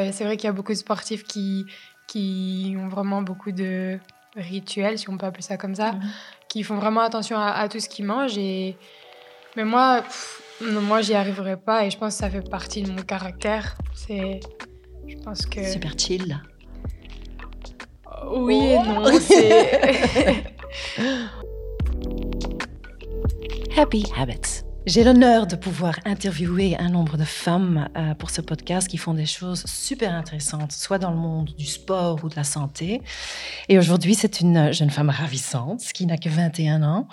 C'est 0.00 0.22
vrai 0.22 0.36
qu'il 0.36 0.46
y 0.46 0.48
a 0.48 0.52
beaucoup 0.52 0.70
de 0.70 0.76
sportifs 0.78 1.24
qui, 1.24 1.66
qui 2.06 2.76
ont 2.78 2.86
vraiment 2.86 3.20
beaucoup 3.20 3.50
de 3.50 3.98
rituels, 4.36 4.96
si 4.96 5.10
on 5.10 5.18
peut 5.18 5.26
appeler 5.26 5.42
ça 5.42 5.56
comme 5.56 5.74
ça, 5.74 5.90
Mhm. 5.90 6.00
qui 6.48 6.62
font 6.62 6.76
vraiment 6.76 7.00
attention 7.00 7.36
à, 7.36 7.46
à 7.48 7.68
tout 7.68 7.80
ce 7.80 7.88
qu'ils 7.88 8.04
mangent. 8.04 8.38
Et... 8.38 8.76
Mais 9.56 9.64
moi, 9.64 10.02
pff, 10.02 10.40
non, 10.70 10.82
moi, 10.82 11.00
j'y 11.00 11.14
arriverai 11.14 11.56
pas 11.56 11.84
et 11.84 11.90
je 11.90 11.98
pense 11.98 12.14
que 12.14 12.20
ça 12.20 12.30
fait 12.30 12.48
partie 12.48 12.82
de 12.82 12.92
mon 12.92 13.02
caractère. 13.02 13.76
C'est, 13.92 14.38
je 15.08 15.16
pense 15.16 15.44
que 15.46 15.64
Super 15.68 15.98
chill. 15.98 16.40
oui 18.36 18.54
et 18.56 18.76
Oh. 18.78 18.84
non. 18.86 19.18
c'est- 19.18 20.44
Happy 23.76 24.04
Habits. 24.16 24.62
J'ai 24.88 25.04
l'honneur 25.04 25.46
de 25.46 25.54
pouvoir 25.54 25.96
interviewer 26.06 26.74
un 26.78 26.88
nombre 26.88 27.18
de 27.18 27.24
femmes 27.24 27.90
euh, 27.94 28.14
pour 28.14 28.30
ce 28.30 28.40
podcast 28.40 28.88
qui 28.88 28.96
font 28.96 29.12
des 29.12 29.26
choses 29.26 29.64
super 29.66 30.14
intéressantes, 30.14 30.72
soit 30.72 30.98
dans 30.98 31.10
le 31.10 31.18
monde 31.18 31.50
du 31.58 31.66
sport 31.66 32.24
ou 32.24 32.30
de 32.30 32.36
la 32.36 32.42
santé. 32.42 33.02
Et 33.68 33.78
aujourd'hui, 33.78 34.14
c'est 34.14 34.40
une 34.40 34.72
jeune 34.72 34.88
femme 34.88 35.10
ravissante 35.10 35.82
qui 35.92 36.06
n'a 36.06 36.16
que 36.16 36.30
21 36.30 36.82
ans. 36.82 37.06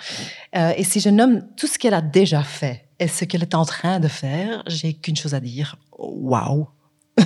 Euh, 0.56 0.72
et 0.78 0.86
si 0.86 1.02
je 1.02 1.10
nomme 1.10 1.42
tout 1.58 1.68
ce 1.68 1.78
qu'elle 1.78 1.94
a 1.94 2.02
déjà 2.02 2.44
fait 2.44 2.88
et 3.00 3.10
ce 3.10 3.26
qu'elle 3.26 3.42
est 3.42 3.56
en 3.56 3.66
train 3.66 4.00
de 4.00 4.08
faire, 4.08 4.64
j'ai 4.68 4.94
qu'une 4.94 5.18
chose 5.18 5.34
à 5.34 5.42
dire. 5.42 5.76
Waouh! 6.00 6.70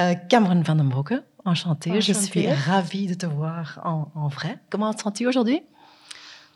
Euh, 0.00 0.14
Cameron 0.14 0.62
Van 0.62 0.74
den 0.74 0.88
Broeke, 0.88 1.12
enchantée. 1.44 2.00
Je 2.00 2.14
suis 2.14 2.48
Enchantée. 2.48 2.52
ravie 2.54 3.06
de 3.06 3.12
te 3.12 3.26
voir 3.26 3.78
en, 3.84 4.08
en 4.14 4.28
vrai. 4.28 4.56
Comment 4.70 4.92
te 4.94 5.02
sens-tu 5.02 5.26
aujourd'hui? 5.26 5.62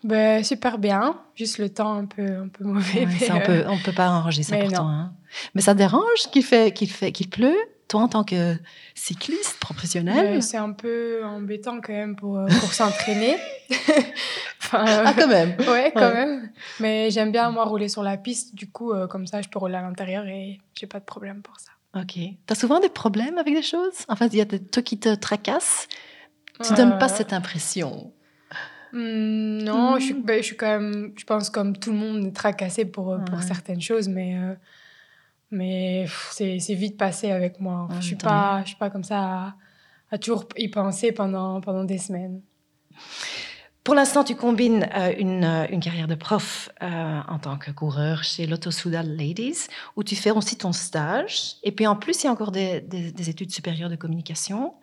Ben, 0.06 0.44
super 0.44 0.78
bien, 0.78 1.20
juste 1.34 1.58
le 1.58 1.68
temps 1.68 1.92
un 1.94 2.06
peu, 2.06 2.22
un 2.24 2.48
peu 2.48 2.64
mauvais. 2.64 3.00
Ouais, 3.00 3.06
mais, 3.06 3.18
c'est 3.18 3.30
un 3.30 3.40
euh, 3.40 3.64
peu, 3.64 3.68
on 3.68 3.78
peut 3.78 3.92
pas 3.92 4.06
arranger 4.06 4.42
ça 4.42 4.54
mais 4.54 4.62
pour 4.62 4.70
non. 4.70 4.76
toi. 4.78 4.86
hein. 4.86 5.12
Mais 5.54 5.60
ça 5.62 5.74
dérange 5.74 6.30
qu'il 6.32 6.44
fait, 6.44 6.72
qu'il 6.72 6.90
fait, 6.90 7.10
qu'il 7.12 7.28
pleut, 7.28 7.56
toi 7.88 8.02
en 8.02 8.08
tant 8.08 8.22
que 8.24 8.56
cycliste 8.94 9.58
professionnel 9.60 10.42
c'est 10.42 10.56
un 10.56 10.72
peu 10.72 11.24
embêtant 11.24 11.80
quand 11.80 11.92
même 11.92 12.14
pour, 12.16 12.38
euh, 12.38 12.46
pour 12.60 12.72
s'entraîner. 12.72 13.36
enfin, 14.62 14.86
euh, 14.86 15.02
Ah 15.06 15.12
quand 15.16 15.28
même. 15.28 15.56
ouais, 15.68 15.92
quand 15.94 16.00
Ouais. 16.00 16.14
même. 16.14 16.50
Mais 16.80 17.10
j'aime 17.10 17.32
bien, 17.32 17.50
moi, 17.50 17.64
rouler 17.64 17.88
sur 17.88 18.02
la 18.02 18.16
piste. 18.16 18.54
Du 18.54 18.70
coup, 18.70 18.92
euh, 18.92 19.06
comme 19.06 19.26
ça, 19.26 19.42
je 19.42 19.48
peux 19.48 19.58
rouler 19.58 19.74
à 19.76 19.82
l'intérieur 19.82 20.24
et 20.26 20.60
j'ai 20.74 20.86
pas 20.86 21.00
de 21.00 21.04
problème 21.04 21.42
pour 21.42 21.58
ça. 21.58 21.70
Ok. 22.00 22.18
T'as 22.46 22.54
souvent 22.54 22.78
des 22.80 22.88
problèmes 22.88 23.38
avec 23.38 23.54
des 23.54 23.62
choses? 23.62 24.04
Enfin, 24.08 24.28
il 24.30 24.38
y 24.38 24.40
a 24.40 24.44
des 24.44 24.62
trucs 24.64 24.84
qui 24.84 24.98
te 24.98 25.14
tracassent? 25.14 25.88
Tu 26.64 26.72
donnes 26.74 26.98
pas 26.98 27.06
Euh, 27.06 27.16
cette 27.16 27.32
impression? 27.32 28.12
Hmm, 28.96 29.62
non, 29.64 29.98
je, 29.98 30.04
suis, 30.04 30.14
Hmm. 30.14 30.22
ben, 30.22 30.38
je 30.38 30.46
suis 30.46 30.56
quand 30.56 30.66
même, 30.80 31.12
je 31.16 31.24
pense, 31.24 31.50
comme 31.50 31.76
tout 31.76 31.92
le 31.92 31.98
monde, 31.98 32.32
tracassée 32.32 32.84
pour, 32.84 33.12
euh, 33.12 33.18
pour 33.18 33.42
certaines 33.42 33.80
choses, 33.80 34.08
mais, 34.08 34.36
euh, 34.36 34.54
mais 35.50 36.06
c'est 36.32 36.74
vite 36.74 36.96
passé 36.96 37.30
avec 37.30 37.60
moi. 37.60 37.86
Ouais, 37.90 37.96
je 38.00 38.06
suis 38.06 38.16
pas, 38.16 38.62
je 38.62 38.68
suis 38.68 38.76
pas 38.76 38.90
comme 38.90 39.04
ça 39.04 39.18
à, 39.20 39.54
à 40.10 40.18
toujours 40.18 40.46
y 40.56 40.68
penser 40.68 41.12
pendant, 41.12 41.60
pendant 41.60 41.84
des 41.84 41.98
semaines. 41.98 42.40
Pour 43.84 43.94
l'instant, 43.94 44.24
tu 44.24 44.34
combines 44.34 44.88
euh, 44.96 45.12
une, 45.16 45.44
une 45.70 45.78
carrière 45.78 46.08
de 46.08 46.16
prof 46.16 46.68
euh, 46.82 47.20
en 47.28 47.38
tant 47.38 47.56
que 47.56 47.70
coureur 47.70 48.24
chez 48.24 48.44
Lotto 48.48 48.72
Soudal 48.72 49.16
Ladies, 49.16 49.68
où 49.94 50.02
tu 50.02 50.16
fais 50.16 50.32
aussi 50.32 50.56
ton 50.56 50.72
stage. 50.72 51.54
Et 51.62 51.70
puis 51.70 51.86
en 51.86 51.94
plus, 51.94 52.22
il 52.22 52.26
y 52.26 52.28
a 52.28 52.32
encore 52.32 52.50
des, 52.50 52.80
des- 52.80 53.12
des 53.12 53.30
études 53.30 53.52
supérieures 53.52 53.88
de 53.90 53.94
communication. 53.94 54.74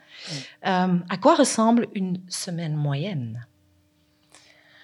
Euh, 0.65 0.99
à 1.09 1.17
quoi 1.17 1.35
ressemble 1.35 1.87
une 1.95 2.21
semaine 2.29 2.75
moyenne? 2.77 3.45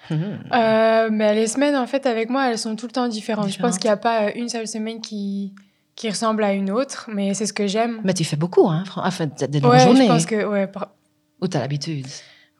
Hmm. 0.10 0.40
Euh, 0.54 1.10
mais 1.12 1.34
les 1.36 1.48
semaines, 1.48 1.76
en 1.76 1.88
fait, 1.88 2.06
avec 2.06 2.30
moi, 2.30 2.50
elles 2.50 2.58
sont 2.58 2.76
tout 2.76 2.86
le 2.88 2.92
temps 2.92 3.08
différentes. 3.08 3.50
Je 3.52 3.60
pense 3.60 3.78
qu'il 3.78 3.90
n'y 3.90 3.94
a 3.94 3.98
pas 3.98 4.24
euh, 4.28 4.32
une 4.36 4.50
seule 4.50 4.68
semaine 4.68 5.02
qui, 5.02 5.54
qui 5.96 6.10
ressemble 6.10 6.44
à 6.44 6.54
une 6.54 6.72
autre, 6.72 7.10
mais 7.14 7.34
c'est 7.34 7.46
ce 7.46 7.54
que 7.54 7.68
j'aime. 7.68 8.02
Mais 8.04 8.14
tu 8.14 8.24
fais 8.24 8.36
beaucoup, 8.38 8.68
hein 8.70 8.84
Fran- 8.86 9.02
Enfin, 9.06 9.28
des 9.28 9.48
des 9.48 9.60
longues 9.60 9.72
Ouais, 9.74 9.80
journées. 9.80 10.06
je 10.06 10.12
pense 10.12 10.26
que 10.26 10.46
ouais, 10.46 10.68
par- 10.68 10.92
Ou 11.42 11.48
tu 11.48 11.58
as 11.58 11.60
l'habitude 11.62 12.08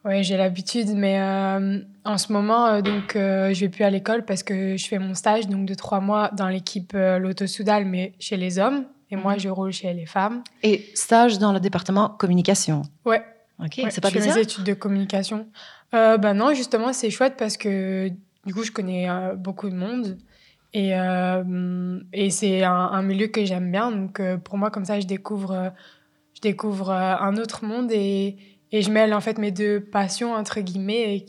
ouais, 0.06 0.22
j'ai 0.22 0.38
l'habitude, 0.38 0.88
mais 0.94 1.20
euh, 1.20 1.78
en 2.06 2.16
ce 2.16 2.32
moment, 2.32 2.66
euh, 2.68 2.80
donc, 2.80 3.16
euh, 3.16 3.52
je 3.52 3.60
vais 3.60 3.68
plus 3.68 3.84
à 3.84 3.90
l'école 3.90 4.24
parce 4.24 4.42
que 4.42 4.74
je 4.78 4.86
fais 4.86 4.98
mon 4.98 5.12
stage 5.12 5.46
donc 5.46 5.66
de 5.66 5.74
trois 5.74 6.00
mois 6.00 6.30
dans 6.34 6.48
l'équipe 6.48 6.92
euh, 6.94 7.18
Lotto 7.18 7.46
Soudal, 7.46 7.84
mais 7.84 8.14
chez 8.18 8.38
les 8.38 8.58
hommes, 8.58 8.86
et 9.10 9.16
moi, 9.16 9.34
Mhm. 9.34 9.40
je 9.40 9.48
roule 9.50 9.72
chez 9.72 9.92
les 9.92 10.06
femmes. 10.06 10.42
Et 10.62 10.86
stage 10.94 11.38
dans 11.38 11.52
le 11.52 11.60
département 11.60 12.08
communication. 12.08 12.80
Ouais. 13.04 13.22
Ok, 13.62 13.74
Ouais, 13.84 13.90
c'est 13.90 14.00
pas 14.00 14.08
je 14.08 14.14
fais 14.14 14.20
bizarre? 14.20 14.36
mes 14.36 14.42
études 14.42 14.64
de 14.64 14.72
communication. 14.72 15.46
Euh, 15.94 16.18
bah 16.18 16.34
non, 16.34 16.54
justement, 16.54 16.92
c'est 16.92 17.10
chouette 17.10 17.34
parce 17.36 17.56
que 17.56 18.10
du 18.46 18.54
coup, 18.54 18.62
je 18.62 18.72
connais 18.72 19.08
euh, 19.10 19.34
beaucoup 19.34 19.68
de 19.68 19.74
monde 19.74 20.18
et, 20.72 20.94
euh, 20.94 22.00
et 22.12 22.30
c'est 22.30 22.62
un, 22.62 22.72
un 22.72 23.02
milieu 23.02 23.26
que 23.26 23.44
j'aime 23.44 23.70
bien. 23.70 23.90
Donc 23.90 24.20
euh, 24.20 24.36
pour 24.36 24.56
moi, 24.56 24.70
comme 24.70 24.84
ça, 24.84 25.00
je 25.00 25.06
découvre, 25.06 25.72
je 26.34 26.40
découvre 26.40 26.90
un 26.90 27.36
autre 27.36 27.64
monde 27.64 27.90
et, 27.92 28.36
et 28.72 28.82
je 28.82 28.90
mêle 28.90 29.12
en 29.14 29.20
fait 29.20 29.38
mes 29.38 29.50
deux 29.50 29.80
passions 29.80 30.32
entre 30.32 30.60
guillemets, 30.60 31.16
et 31.16 31.26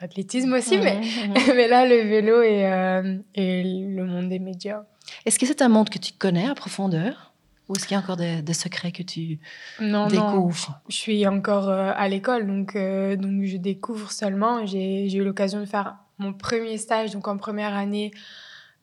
l'athlétisme 0.00 0.52
aussi, 0.52 0.78
mais, 0.78 1.00
mais 1.54 1.68
là 1.68 1.86
le 1.86 2.08
vélo 2.08 2.42
et, 2.42 3.22
et 3.34 3.62
le 3.64 4.04
monde 4.04 4.28
des 4.28 4.38
médias. 4.38 4.82
Est-ce 5.24 5.38
que 5.38 5.46
c'est 5.46 5.62
un 5.62 5.68
monde 5.68 5.88
que 5.88 5.98
tu 5.98 6.12
connais 6.12 6.48
à 6.48 6.54
profondeur? 6.54 7.27
Ou 7.68 7.74
est-ce 7.76 7.86
qu'il 7.86 7.94
y 7.94 7.98
a 7.98 8.02
encore 8.02 8.16
des, 8.16 8.40
des 8.42 8.54
secrets 8.54 8.92
que 8.92 9.02
tu 9.02 9.38
Non, 9.80 10.08
non, 10.08 10.08
découvres? 10.08 10.80
Je 10.88 10.94
suis 10.96 11.26
encore 11.26 11.68
euh, 11.68 11.92
à 11.94 12.08
l'école, 12.08 12.46
donc, 12.46 12.74
euh, 12.76 13.14
donc 13.16 13.44
je 13.44 13.56
découvre 13.58 14.10
seulement. 14.10 14.64
J'ai 14.64 15.12
eu 15.14 15.22
l'occasion 15.22 15.60
de 15.60 15.66
faire 15.66 15.96
mon 16.18 16.32
premier 16.32 16.78
stage, 16.78 17.12
donc 17.12 17.28
en 17.28 17.36
première 17.36 17.74
année, 17.76 18.10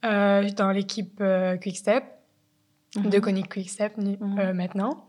euh, 0.06 0.48
dans 0.52 0.72
l'équipe 0.72 1.18
euh, 1.22 1.58
Quickstep, 1.58 2.04
de 2.96 3.18
Mhm. 3.18 3.22
Conic 3.22 3.50
Quickstep 3.50 3.94
euh, 3.98 4.54
maintenant. 4.54 5.06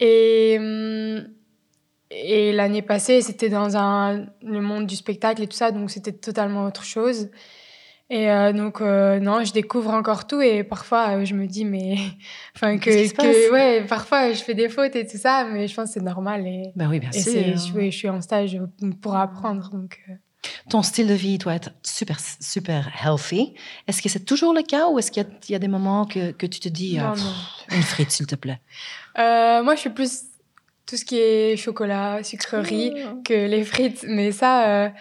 Et, 0.00 0.56
hum, 0.58 1.24
et 2.10 2.52
l'année 2.52 2.82
passée, 2.82 3.22
c'était 3.22 3.48
dans 3.48 3.76
un, 3.76 4.26
le 4.42 4.60
monde 4.60 4.86
du 4.86 4.96
spectacle 4.96 5.42
et 5.42 5.46
tout 5.46 5.56
ça, 5.56 5.70
donc 5.70 5.90
c'était 5.90 6.12
totalement 6.12 6.64
autre 6.64 6.84
chose. 6.84 7.30
Et 8.14 8.30
euh, 8.30 8.52
donc, 8.52 8.80
euh, 8.80 9.18
non, 9.18 9.42
je 9.42 9.52
découvre 9.52 9.90
encore 9.90 10.28
tout 10.28 10.40
et 10.40 10.62
parfois 10.62 11.16
euh, 11.16 11.24
je 11.24 11.34
me 11.34 11.48
dis, 11.48 11.64
mais. 11.64 11.96
Enfin, 12.54 12.78
que. 12.78 13.12
Passe? 13.12 13.50
ouais, 13.50 13.84
parfois 13.88 14.32
je 14.32 14.40
fais 14.40 14.54
des 14.54 14.68
fautes 14.68 14.94
et 14.94 15.04
tout 15.04 15.16
ça, 15.16 15.44
mais 15.50 15.66
je 15.66 15.74
pense 15.74 15.88
que 15.88 15.94
c'est 15.94 16.00
normal. 16.00 16.46
Et, 16.46 16.70
Ben 16.76 16.88
oui, 16.88 17.00
bien 17.00 17.10
et 17.10 17.20
sûr. 17.20 17.32
je, 17.74 17.90
je 17.90 17.96
suis 17.96 18.08
en 18.08 18.20
stage 18.20 18.56
pour 19.02 19.16
apprendre. 19.16 19.68
Donc, 19.70 20.00
Ton 20.70 20.82
style 20.82 21.08
de 21.08 21.14
vie 21.14 21.38
doit 21.38 21.56
être 21.56 21.70
super, 21.82 22.18
super 22.40 22.88
healthy. 23.04 23.54
Est-ce 23.88 24.00
que 24.00 24.08
c'est 24.08 24.24
toujours 24.24 24.54
le 24.54 24.62
cas 24.62 24.86
ou 24.90 25.00
est-ce 25.00 25.10
qu'il 25.10 25.24
y 25.24 25.26
a, 25.26 25.28
il 25.48 25.52
y 25.52 25.56
a 25.56 25.58
des 25.58 25.66
moments 25.66 26.04
que, 26.06 26.30
que 26.30 26.46
tu 26.46 26.60
te 26.60 26.68
dis 26.68 26.98
non, 26.98 27.14
ah, 27.16 27.18
non. 27.18 27.76
une 27.76 27.82
frite, 27.82 28.12
s'il 28.12 28.28
te 28.28 28.36
plaît? 28.36 28.60
Moi, 29.16 29.74
je 29.74 29.80
suis 29.80 29.90
plus 29.90 30.20
tout 30.86 30.96
ce 30.96 31.04
qui 31.04 31.16
est 31.18 31.56
chocolat, 31.56 32.22
sucrerie 32.22 32.92
que 33.24 33.34
les 33.34 33.64
frites. 33.64 34.04
Mais 34.06 34.30
ça, 34.30 34.92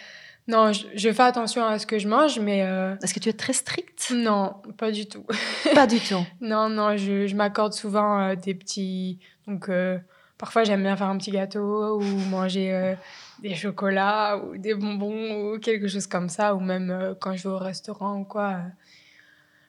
non, 0.48 0.74
je, 0.74 0.86
je 0.94 1.12
fais 1.14 1.24
attention 1.24 1.64
à 1.66 1.80
ce 1.80 1.86
que 1.88 2.00
je 2.00 2.08
mange, 2.08 2.40
mais 2.40 2.64
euh, 2.64 2.96
Est-ce 3.02 3.14
que 3.14 3.20
tu 3.20 3.30
es 3.30 3.34
très 3.34 3.54
stricte? 3.54 4.12
non, 4.14 4.56
pas 4.78 4.92
du 4.92 5.06
tout. 5.06 5.26
Pas 5.74 5.88
du 5.88 6.00
tout. 6.00 6.26
non, 6.42 6.70
non, 6.70 6.98
je, 6.98 7.28
je 7.28 7.36
m'accorde 7.36 7.74
souvent 7.74 8.20
euh, 8.20 8.36
des 8.36 8.54
petits. 8.54 9.20
Donc, 9.48 9.70
euh, 9.70 9.98
parfois, 10.38 10.64
j'aime 10.66 10.84
bien 10.84 10.96
faire 10.98 11.08
un 11.08 11.18
petit 11.18 11.32
gâteau 11.32 12.00
ou 12.02 12.04
manger 12.30 12.74
euh, 12.74 12.96
des 13.42 13.56
chocolats 13.56 14.38
ou 14.38 14.58
des 14.58 14.74
bonbons 14.76 15.54
ou 15.54 15.60
quelque 15.60 15.88
chose 15.88 16.08
comme 16.08 16.28
ça. 16.30 16.56
Ou 16.56 16.60
même 16.60 17.16
quand 17.22 17.36
je 17.36 17.44
vais 17.44 17.54
au 17.56 17.58
restaurant 17.58 18.20
ou 18.20 18.24
quoi. 18.26 18.58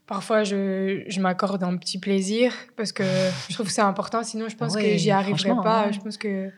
Parfois, 0.07 0.45
je, 0.45 1.03
je 1.09 1.21
m'accorde 1.21 1.63
un 1.63 1.77
petit 1.79 1.99
plaisir 1.99 2.53
parce 2.77 2.93
que 2.93 3.05
je 3.49 3.55
trouve 3.55 3.67
que 3.67 3.73
c'est 3.73 3.81
important. 3.81 4.23
Sinon, 4.23 4.49
je 4.51 4.57
pense 4.57 4.75
Oui, 4.75 4.83
que 4.83 4.97
j'y 4.99 5.11
arriverai 5.11 5.55
pas. 5.63 5.87
ouais. 5.87 5.93
Je 5.95 6.01
pense 6.01 6.19
que 6.19 6.51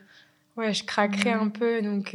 ouais, 0.57 0.73
je 0.73 0.83
craquerais 0.83 1.35
Mhm. 1.35 1.41
un 1.43 1.49
peu. 1.49 1.81
Donc, 1.81 2.13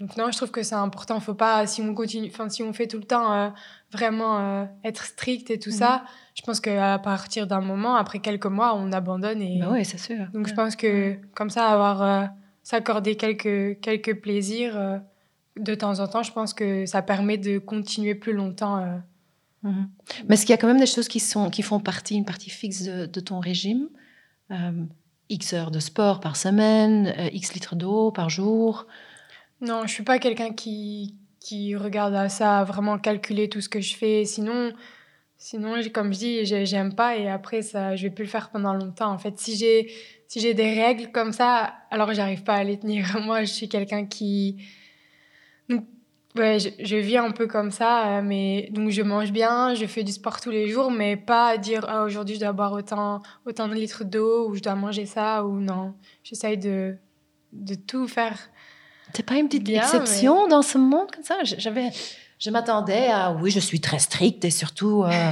donc 0.00 0.16
non, 0.16 0.30
je 0.30 0.36
trouve 0.36 0.50
que 0.50 0.62
c'est 0.62 0.74
important. 0.76 1.18
Faut 1.20 1.34
pas, 1.34 1.66
si 1.66 1.82
on 1.82 1.94
continue, 1.94 2.28
enfin, 2.28 2.48
si 2.48 2.62
on 2.62 2.72
fait 2.72 2.86
tout 2.86 2.98
le 2.98 3.04
temps 3.04 3.32
euh, 3.32 3.48
vraiment 3.92 4.38
euh, 4.38 4.64
être 4.84 5.04
strict 5.04 5.50
et 5.50 5.58
tout 5.58 5.70
Mhm. 5.70 5.76
ça, 5.76 6.04
je 6.34 6.42
pense 6.42 6.60
qu'à 6.60 6.98
partir 6.98 7.46
d'un 7.46 7.60
moment, 7.60 7.96
après 7.96 8.20
quelques 8.20 8.46
mois, 8.46 8.74
on 8.76 8.92
abandonne. 8.92 9.42
Et 9.42 9.58
Ben 9.58 9.70
oui, 9.72 9.84
c'est 9.84 9.98
sûr. 9.98 10.26
donc, 10.32 10.46
je 10.48 10.54
pense 10.54 10.76
que 10.76 11.16
comme 11.34 11.50
ça, 11.50 11.66
avoir 11.68 12.02
euh, 12.02 12.26
s'accorder 12.62 13.16
quelques 13.16 13.80
quelques 13.80 14.20
plaisirs 14.20 14.76
euh, 14.78 14.98
de 15.58 15.74
temps 15.74 15.98
en 15.98 16.06
temps, 16.06 16.22
je 16.22 16.32
pense 16.32 16.54
que 16.54 16.86
ça 16.86 17.02
permet 17.02 17.36
de 17.38 17.58
continuer 17.58 18.14
plus 18.14 18.32
longtemps. 18.32 18.76
Mhm. 19.64 19.88
Mais 20.28 20.34
est-ce 20.34 20.42
qu'il 20.46 20.50
y 20.52 20.54
a 20.54 20.58
quand 20.58 20.68
même 20.68 20.78
des 20.78 20.86
choses 20.86 21.08
qui, 21.08 21.18
sont, 21.18 21.50
qui 21.50 21.62
font 21.62 21.80
partie, 21.80 22.14
une 22.16 22.24
partie 22.24 22.50
fixe 22.50 22.82
de, 22.84 23.06
de 23.06 23.20
ton 23.20 23.40
régime? 23.40 23.88
X 25.30 25.52
heures 25.52 25.70
de 25.70 25.80
sport 25.80 26.20
par 26.20 26.36
semaine, 26.36 27.12
X 27.32 27.52
litres 27.54 27.74
d'eau 27.76 28.10
par 28.12 28.30
jour? 28.30 28.86
Non, 29.60 29.86
je 29.86 29.92
suis 29.92 30.04
pas 30.04 30.18
quelqu'un 30.18 30.52
qui, 30.52 31.16
qui 31.40 31.74
regarde 31.76 32.14
à 32.14 32.28
ça, 32.28 32.62
vraiment 32.64 32.98
calculer 32.98 33.48
tout 33.48 33.60
ce 33.60 33.68
que 33.68 33.80
je 33.80 33.96
fais. 33.96 34.24
Sinon, 34.24 34.72
sinon 35.38 35.74
comme 35.92 36.12
je 36.14 36.18
dis, 36.18 36.44
j'ai- 36.46 36.66
j'aime 36.66 36.94
pas 36.94 37.16
et 37.16 37.28
après, 37.28 37.62
ça, 37.62 37.96
je 37.96 38.04
vais 38.04 38.10
plus 38.14 38.24
le 38.24 38.30
faire 38.30 38.50
pendant 38.50 38.74
longtemps. 38.74 39.10
En 39.12 39.18
fait, 39.18 39.38
si 39.38 39.56
j'ai 39.56 39.92
si 40.28 40.54
des 40.54 40.74
règles 40.74 41.10
comme 41.12 41.32
ça, 41.32 41.74
alors 41.90 42.12
j'arrive 42.14 42.42
pas 42.44 42.54
à 42.56 42.64
les 42.64 42.78
tenir. 42.78 43.06
Moi, 43.24 43.42
je 43.44 43.52
suis 43.52 43.68
quelqu'un 43.68 44.06
qui. 44.06 44.58
Ouais, 46.36 46.58
je, 46.60 46.68
je 46.84 46.96
vis 46.96 47.16
un 47.16 47.30
peu 47.32 47.46
comme 47.46 47.70
ça, 47.70 48.18
euh, 48.18 48.22
mais 48.22 48.68
donc 48.70 48.90
je 48.90 49.02
mange 49.02 49.32
bien, 49.32 49.74
je 49.74 49.86
fais 49.86 50.04
du 50.04 50.12
sport 50.12 50.40
tous 50.40 50.50
les 50.50 50.68
jours, 50.68 50.90
mais 50.90 51.16
pas 51.16 51.56
dire 51.58 51.84
ah, 51.88 52.04
aujourd'hui 52.04 52.34
je 52.36 52.40
dois 52.40 52.52
boire 52.52 52.72
autant, 52.72 53.22
autant 53.46 53.66
de 53.66 53.74
litres 53.74 54.04
d'eau 54.04 54.48
ou 54.48 54.54
je 54.54 54.60
dois 54.60 54.74
manger 54.74 55.06
ça 55.06 55.44
ou 55.44 55.58
non. 55.58 55.94
J'essaye 56.22 56.56
de, 56.58 56.96
de 57.52 57.74
tout 57.74 58.06
faire. 58.06 58.38
T'es 59.12 59.22
pas 59.22 59.36
une 59.36 59.46
petite 59.48 59.64
Bien, 59.64 59.82
exception 59.82 60.46
dans 60.48 60.62
ce 60.62 60.78
monde 60.78 61.10
comme 61.12 61.24
ça? 61.24 61.36
J'avais, 61.42 61.90
je 62.38 62.50
m'attendais 62.50 63.08
à 63.08 63.32
oui, 63.32 63.50
je 63.50 63.60
suis 63.60 63.80
très 63.80 63.98
stricte 63.98 64.44
et 64.44 64.50
surtout 64.50 65.04
euh, 65.04 65.30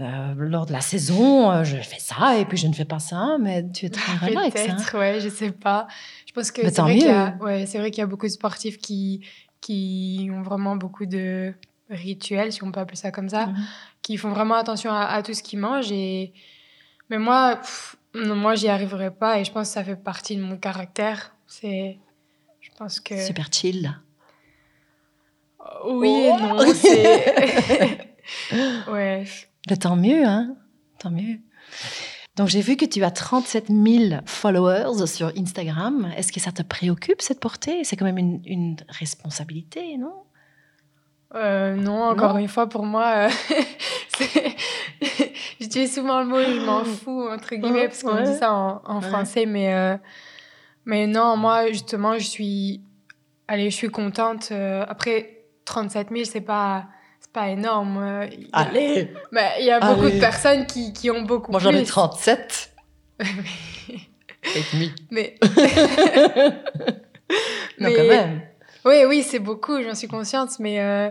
euh, 0.00 0.34
lors 0.36 0.66
de 0.66 0.72
la 0.72 0.80
saison, 0.80 1.50
euh, 1.50 1.64
je 1.64 1.76
fais 1.76 1.98
ça 2.00 2.36
et 2.38 2.44
puis 2.44 2.56
je 2.58 2.66
ne 2.66 2.72
fais 2.72 2.84
pas 2.84 2.98
ça, 2.98 3.36
mais 3.40 3.64
tu 3.70 3.86
es 3.86 3.90
très 3.90 4.12
relax. 4.26 4.46
Hein? 4.60 4.74
Peut-être, 4.76 4.98
ouais, 4.98 5.20
je 5.20 5.28
sais 5.28 5.50
pas. 5.52 5.86
Je 6.26 6.32
pense 6.32 6.50
que 6.50 6.62
c'est 6.68 6.80
vrai 6.82 6.98
qu'il 6.98 7.06
y 7.06 7.10
a, 7.10 7.36
ouais, 7.40 7.66
c'est 7.66 7.78
vrai 7.78 7.90
qu'il 7.90 8.00
y 8.00 8.04
a 8.04 8.06
beaucoup 8.06 8.26
de 8.26 8.32
sportifs 8.32 8.78
qui, 8.78 9.24
qui 9.60 10.28
ont 10.32 10.42
vraiment 10.42 10.76
beaucoup 10.76 11.06
de 11.06 11.52
rituels, 11.90 12.52
si 12.52 12.62
on 12.64 12.72
peut 12.72 12.80
appeler 12.80 12.96
ça 12.96 13.10
comme 13.10 13.28
ça, 13.28 13.46
Mhm. 13.46 13.56
qui 14.02 14.16
font 14.16 14.30
vraiment 14.30 14.54
attention 14.54 14.90
à, 14.92 15.02
à 15.04 15.22
tout 15.22 15.34
ce 15.34 15.42
qu'ils 15.42 15.58
mangent. 15.58 15.92
Et... 15.92 16.32
Mais 17.10 17.18
moi, 17.18 17.56
pff, 17.56 17.96
non, 18.14 18.34
moi, 18.34 18.54
j'y 18.54 18.68
arriverai 18.68 19.10
pas 19.10 19.38
et 19.38 19.44
je 19.44 19.52
pense 19.52 19.68
que 19.68 19.74
ça 19.74 19.84
fait 19.84 19.96
partie 19.96 20.36
de 20.36 20.42
mon 20.42 20.56
caractère. 20.56 21.34
C'est, 21.46 21.98
je 22.62 22.70
pense 22.78 23.00
que 23.00 23.20
Super 23.24 23.48
chill. 23.52 23.92
oui 25.86 26.08
et 26.10 26.32
non, 26.32 26.58
c'est 26.74 27.98
ouais. 28.90 29.24
Mais 29.68 29.76
tant 29.76 29.96
mieux, 29.96 30.24
hein 30.24 30.56
Tant 30.98 31.10
mieux. 31.10 31.38
Donc 32.36 32.48
j'ai 32.48 32.60
vu 32.62 32.76
que 32.76 32.84
tu 32.84 33.02
as 33.04 33.10
37 33.10 33.66
000 33.68 34.20
followers 34.24 35.06
sur 35.06 35.32
Instagram. 35.36 36.10
Est-ce 36.16 36.32
que 36.32 36.40
ça 36.40 36.50
te 36.52 36.62
préoccupe 36.62 37.20
cette 37.20 37.40
portée? 37.40 37.84
C'est 37.84 37.96
quand 37.96 38.04
même 38.06 38.18
une, 38.18 38.40
une 38.46 38.76
responsabilité, 38.88 39.98
non? 39.98 40.14
Euh, 41.34 41.74
non, 41.76 42.02
encore 42.04 42.34
Non 42.34 42.38
une 42.40 42.48
fois, 42.48 42.68
pour 42.68 42.84
moi, 42.84 43.28
euh, 43.28 43.30
j'utilise 45.60 45.94
souvent 45.94 46.20
le 46.20 46.26
mot 46.26 46.40
je 46.42 46.60
m'en 46.64 46.84
fous, 46.84 47.28
entre 47.30 47.54
guillemets, 47.54 47.88
parce 47.88 48.02
qu'on 48.02 48.16
Ouais. 48.16 48.22
dit 48.24 48.34
ça 48.38 48.52
en, 48.52 48.82
en 48.84 49.00
Ouais. 49.00 49.08
français, 49.08 49.46
mais, 49.46 49.72
euh, 49.74 49.96
mais 50.84 51.06
non, 51.06 51.36
moi, 51.36 51.68
justement, 51.68 52.18
je 52.18 52.24
suis, 52.26 52.80
allez, 53.48 53.70
je 53.70 53.76
suis 53.76 53.90
contente. 53.90 54.48
euh, 54.52 54.84
après, 54.88 55.44
37 55.64 56.08
000, 56.10 56.24
c'est 56.24 56.40
pas, 56.40 56.86
pas 57.32 57.48
énorme. 57.48 57.96
euh, 57.98 58.26
il 58.32 58.42
y 58.42 58.48
a- 58.52 58.58
Allez 58.58 59.10
mais 59.30 59.50
il 59.60 59.64
y 59.66 59.70
a 59.70 59.80
beaucoup 59.80 60.04
Allez. 60.06 60.16
de 60.16 60.20
personnes 60.20 60.66
qui, 60.66 60.92
qui 60.92 61.10
ont 61.10 61.22
beaucoup 61.22 61.50
Moi 61.50 61.60
j'en 61.60 61.70
ai 61.70 61.76
plus. 61.78 61.86
37 61.86 62.74
et 63.20 63.24
demi. 64.72 64.92
Mais, 65.10 65.36
Non, 67.78 67.88
Mais- 67.88 67.94
quand 67.94 68.04
même. 68.06 68.42
oui, 68.84 69.04
oui, 69.08 69.22
c'est 69.22 69.38
beaucoup, 69.38 69.80
j'en 69.82 69.94
suis 69.94 70.08
consciente, 70.08 70.58
mais, 70.58 70.80
euh, 70.80 71.10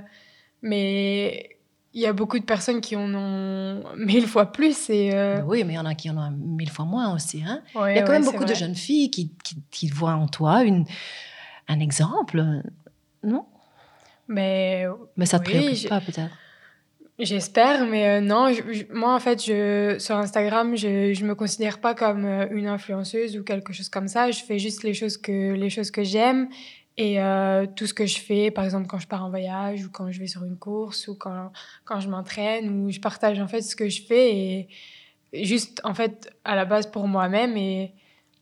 mais 0.62 1.51
il 1.94 2.02
y 2.02 2.06
a 2.06 2.14
beaucoup 2.14 2.40
de 2.40 2.46
personnes 2.46 2.80
qui 2.82 2.96
en 2.96 3.14
ont 3.14 3.84
mille 3.98 4.28
fois 4.28 4.52
plus. 4.52 4.90
Et, 4.90 5.14
euh, 5.14 5.42
Oui, 5.46 5.64
mais 5.64 5.74
il 5.74 5.76
y 5.76 5.80
en 5.80 5.86
a 5.86 5.96
qui 5.96 6.10
en 6.10 6.18
ont 6.18 6.32
mille 6.32 6.70
fois 6.70 6.86
moins 6.86 7.14
aussi. 7.14 7.44
Hein 7.46 7.62
ouais, 7.76 7.94
il 7.94 7.98
y 7.98 8.00
a 8.00 8.04
quand 8.04 8.14
ouais, 8.14 8.20
même 8.20 8.26
beaucoup 8.26 8.46
de 8.46 8.54
jeunes 8.54 8.76
filles 8.76 9.12
qui, 9.12 9.32
qui, 9.44 9.58
qui 9.72 9.88
voient 9.90 10.14
en 10.16 10.28
toi 10.28 10.64
une, 10.64 10.86
un 11.68 11.80
exemple, 11.80 12.44
non? 13.24 13.46
Mais 14.28 14.86
Mais 15.18 15.26
ça 15.26 15.40
te 15.40 15.46
Oui, 15.46 15.52
préoccupe 15.52 15.90
pas 15.90 16.00
peut-être? 16.02 16.38
J'espère, 17.20 17.86
mais 17.86 18.08
euh, 18.08 18.22
non, 18.22 18.52
je- 18.52 18.74
je- 18.74 18.86
moi 18.94 19.14
en 19.14 19.20
fait, 19.20 19.44
je, 19.46 19.98
sur 20.00 20.16
Instagram, 20.16 20.76
je, 20.76 21.14
je 21.14 21.24
me 21.26 21.36
considère 21.36 21.80
pas 21.80 21.94
comme 21.94 22.26
euh, 22.26 22.48
une 22.52 22.66
influenceuse 22.66 23.38
ou 23.38 23.44
quelque 23.44 23.74
chose 23.74 23.90
comme 23.90 24.08
ça. 24.08 24.32
Je 24.32 24.42
fais 24.44 24.58
juste 24.58 24.82
les 24.84 24.96
choses 24.96 25.18
que, 25.18 25.54
les 25.54 25.70
choses 25.70 25.92
que 25.92 26.04
j'aime 26.04 26.48
et 26.98 27.22
euh, 27.22 27.66
tout 27.76 27.88
ce 27.88 27.94
que 27.94 28.06
je 28.06 28.20
fais, 28.20 28.52
par 28.52 28.64
exemple 28.66 28.88
quand 28.88 29.00
je 29.00 29.08
pars 29.08 29.24
en 29.24 29.30
voyage 29.30 29.86
ou 29.86 29.90
quand 29.92 30.12
je 30.12 30.20
vais 30.20 30.28
sur 30.28 30.44
une 30.44 30.58
course 30.58 31.08
ou 31.08 31.16
quand, 31.16 31.52
quand 31.86 32.00
je 32.00 32.10
m'entraîne 32.10 32.70
ou 32.86 32.90
je 32.92 33.00
partage 33.00 33.40
en 33.40 33.48
fait 33.48 33.62
ce 33.62 33.76
que 33.76 33.88
je 33.90 34.02
fais 34.04 34.36
et 34.36 34.68
juste 35.46 35.80
en 35.86 35.94
fait 35.94 36.30
à 36.44 36.56
la 36.56 36.66
base 36.66 36.88
pour 36.88 37.08
moi-même 37.08 37.56
et 37.58 37.94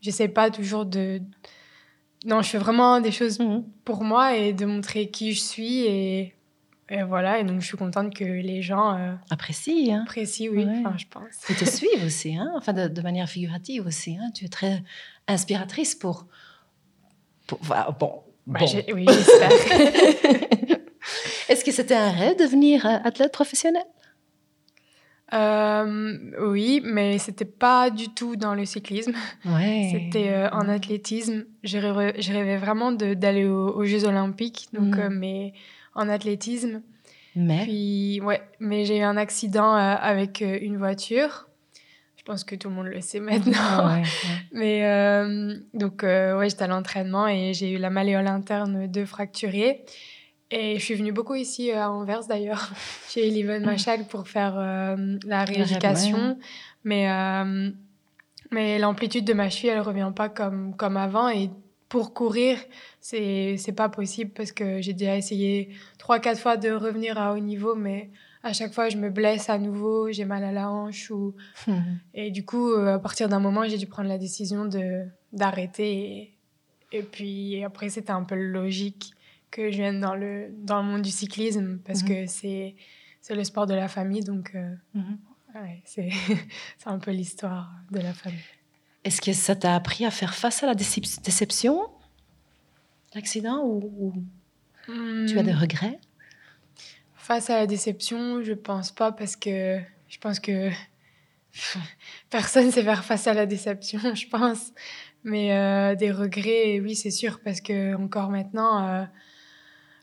j'essaie 0.01 0.27
pas 0.29 0.49
toujours 0.49 0.85
de. 0.85 1.21
Non, 2.25 2.41
je 2.41 2.49
fais 2.49 2.57
vraiment 2.57 2.99
des 2.99 3.11
choses 3.11 3.39
Mhm. 3.39 3.63
pour 3.85 4.03
moi 4.03 4.35
et 4.35 4.51
de 4.53 4.65
montrer 4.65 5.09
qui 5.09 5.33
je 5.33 5.39
suis 5.41 5.81
et, 5.85 6.35
et 6.89 7.03
voilà 7.03 7.39
et 7.39 7.43
donc 7.45 7.61
je 7.61 7.67
suis 7.67 7.77
contente 7.77 8.13
que 8.13 8.25
les 8.25 8.61
gens 8.61 8.97
euh, 8.97 9.13
Apprécie, 9.29 9.89
hein 9.93 10.01
apprécient 10.03 10.51
oui 10.51 10.65
Ouais. 10.65 10.81
enfin, 10.83 10.97
je 10.97 11.05
pense 11.09 11.49
Et 11.49 11.53
te 11.53 11.63
suivent 11.69 12.03
aussi, 12.03 12.35
hein 12.35 12.51
enfin 12.57 12.73
de, 12.73 12.87
de 12.89 13.01
manière 13.01 13.29
figurative 13.29 13.85
aussi. 13.85 14.17
Hein 14.17 14.31
tu 14.33 14.43
es 14.45 14.49
très 14.49 14.83
inspiratrice 15.27 15.95
pour... 15.95 16.25
pour 17.47 17.59
voilà, 17.61 17.91
bon, 17.97 18.23
bon. 18.59 18.65
j'ai- 18.65 18.91
oui 18.93 19.05
j'espère. 19.07 19.49
Est-ce 21.49 21.63
que 21.65 21.71
c'était 21.71 21.95
un 21.95 22.11
rêve 22.11 22.37
de 22.37 22.43
devenir 22.43 22.85
euh, 22.85 22.97
athlète 23.03 23.31
professionnel? 23.31 23.83
Euh, 25.31 26.17
oui 26.41 26.81
mais 26.83 27.19
c'était 27.19 27.45
pas 27.45 27.91
du 27.91 28.09
tout 28.09 28.35
dans 28.35 28.55
le 28.55 28.65
cyclisme. 28.65 29.13
Ouais. 29.45 29.89
c'était 29.91 30.29
euh, 30.29 30.49
en 30.49 30.67
athlétisme. 30.67 31.45
Je 31.63 31.77
rêvais, 31.77 32.19
je 32.19 32.33
rêvais 32.33 32.57
vraiment 32.57 32.91
d'aller 32.91 33.45
aux, 33.45 33.69
aux 33.75 33.83
Jeux 33.85 34.05
Olympiques 34.05 34.69
donc 34.73 34.97
euh, 34.97 35.09
mais 35.11 35.53
en 35.93 36.09
athlétisme. 36.09 36.81
Mais? 37.35 37.63
Puis, 37.63 38.19
ouais, 38.23 38.41
mais 38.59 38.85
j'ai 38.85 38.97
eu 38.97 39.01
un 39.03 39.15
accident 39.15 39.73
avec 39.75 40.41
une 40.41 40.77
voiture. 40.77 41.47
Je 42.19 42.23
pense 42.25 42.43
que 42.43 42.53
tout 42.53 42.67
le 42.67 42.75
monde 42.75 42.87
le 42.87 42.99
sait 42.99 43.21
maintenant. 43.21 43.53
Ah 43.57 43.87
ouais, 43.87 44.01
ouais. 44.01 44.07
Mais 44.51 44.85
euh, 44.85 45.55
donc, 45.73 46.03
euh, 46.03 46.37
ouais, 46.37 46.49
j'étais 46.49 46.63
à 46.63 46.67
l'entraînement 46.67 47.29
et 47.29 47.53
j'ai 47.53 47.71
eu 47.71 47.77
la 47.77 47.89
malléole 47.89 48.27
interne 48.27 48.87
de 48.87 49.05
fracturée. 49.05 49.85
Et 50.51 50.77
je 50.77 50.83
suis 50.83 50.95
venue 50.95 51.13
beaucoup 51.13 51.35
ici 51.35 51.71
euh, 51.71 51.81
à 51.81 51.89
Anvers 51.89 52.27
d'ailleurs, 52.27 52.71
chez 53.09 53.29
Liven 53.29 53.63
Machal 53.63 54.05
pour 54.05 54.27
faire 54.27 54.55
euh, 54.57 55.17
la 55.25 55.45
rééducation. 55.45 56.37
Mais, 56.83 57.07
mais 58.51 58.79
l'amplitude 58.79 59.23
de 59.23 59.33
ma 59.33 59.49
cheville, 59.49 59.69
elle 59.69 59.79
revient 59.79 60.11
pas 60.13 60.27
comme, 60.27 60.75
comme 60.75 60.97
avant. 60.97 61.29
Et 61.29 61.49
pour 61.87 62.13
courir, 62.13 62.57
c'est 62.99 63.73
pas 63.77 63.87
possible 63.87 64.31
parce 64.31 64.51
que 64.51 64.81
j'ai 64.81 64.93
déjà 64.93 65.15
essayé 65.15 65.69
trois, 65.97 66.19
quatre 66.19 66.39
fois 66.39 66.57
de 66.57 66.69
revenir 66.69 67.17
à 67.17 67.33
haut 67.33 67.39
niveau, 67.39 67.75
mais 67.75 68.09
à 68.43 68.53
chaque 68.53 68.73
fois, 68.73 68.89
je 68.89 68.97
me 68.97 69.09
blesse 69.09 69.49
à 69.49 69.57
nouveau, 69.57 70.11
j'ai 70.11 70.25
mal 70.25 70.43
à 70.43 70.51
la 70.51 70.69
hanche. 70.71 71.11
Ou... 71.11 71.35
Mhm. 71.67 71.99
Et 72.13 72.31
du 72.31 72.45
coup, 72.45 72.71
euh, 72.71 72.95
à 72.95 72.99
partir 72.99 73.29
d'un 73.29 73.39
moment, 73.39 73.67
j'ai 73.67 73.77
dû 73.77 73.87
prendre 73.87 74.09
la 74.09 74.17
décision 74.17 74.65
de 74.65 75.05
d'arrêter. 75.33 76.33
Et, 76.91 76.97
et 76.99 77.03
puis 77.03 77.63
après, 77.63 77.89
c'était 77.89 78.11
un 78.11 78.23
peu 78.23 78.35
logique 78.35 79.11
que 79.51 79.71
je 79.71 79.77
vienne 79.77 79.99
dans 79.99 80.15
le, 80.15 80.49
dans 80.57 80.81
le 80.81 80.87
monde 80.87 81.01
du 81.01 81.11
cyclisme 81.11 81.79
parce 81.85 82.03
Mhm. 82.03 82.07
que 82.09 82.25
c'est 82.27 82.75
c'est 83.21 83.35
le 83.35 83.43
sport 83.43 83.65
de 83.67 83.73
la 83.73 83.87
famille. 83.87 84.21
Donc, 84.23 84.51
euh, 84.55 84.73
Mhm. 84.93 85.17
ouais, 85.55 85.81
c'est 85.85 86.09
c'est 86.77 86.87
un 86.87 86.99
peu 86.99 87.11
l'histoire 87.11 87.69
de 87.91 87.99
la 87.99 88.13
famille. 88.13 88.39
Est-ce 89.03 89.21
que 89.21 89.33
ça 89.33 89.55
t'a 89.55 89.75
appris 89.75 90.05
à 90.05 90.11
faire 90.11 90.33
face 90.35 90.61
à 90.63 90.67
la 90.67 90.73
décep- 90.75 91.21
déception? 91.23 91.81
L'accident 93.15 93.63
ou, 93.65 94.13
ou 94.87 95.25
tu 95.27 95.37
as 95.39 95.43
des 95.43 95.51
Hmm, 95.53 95.57
regrets? 95.57 95.99
Face 97.29 97.51
à 97.51 97.57
la 97.59 97.67
déception, 97.67 98.41
je 98.41 98.53
pense 98.53 98.91
pas 98.91 99.11
parce 99.11 99.35
que 99.35 99.79
je 100.07 100.17
pense 100.17 100.39
que 100.39 100.71
personne 102.31 102.71
sait 102.71 102.81
faire 102.81 103.05
face 103.05 103.27
à 103.27 103.35
la 103.35 103.45
déception, 103.45 103.99
je 104.15 104.27
pense. 104.27 104.73
Mais 105.23 105.55
euh, 105.55 105.93
des 105.93 106.11
regrets, 106.11 106.79
oui, 106.79 106.95
c'est 106.95 107.11
sûr, 107.11 107.39
parce 107.43 107.61
que 107.61 107.93
encore 107.93 108.31
maintenant, 108.31 108.83
euh, 108.87 109.03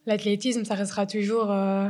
l'athlétisme, 0.07 0.65
ça 0.65 0.77
restera 0.77 1.05
toujours 1.05 1.51
euh, 1.51 1.89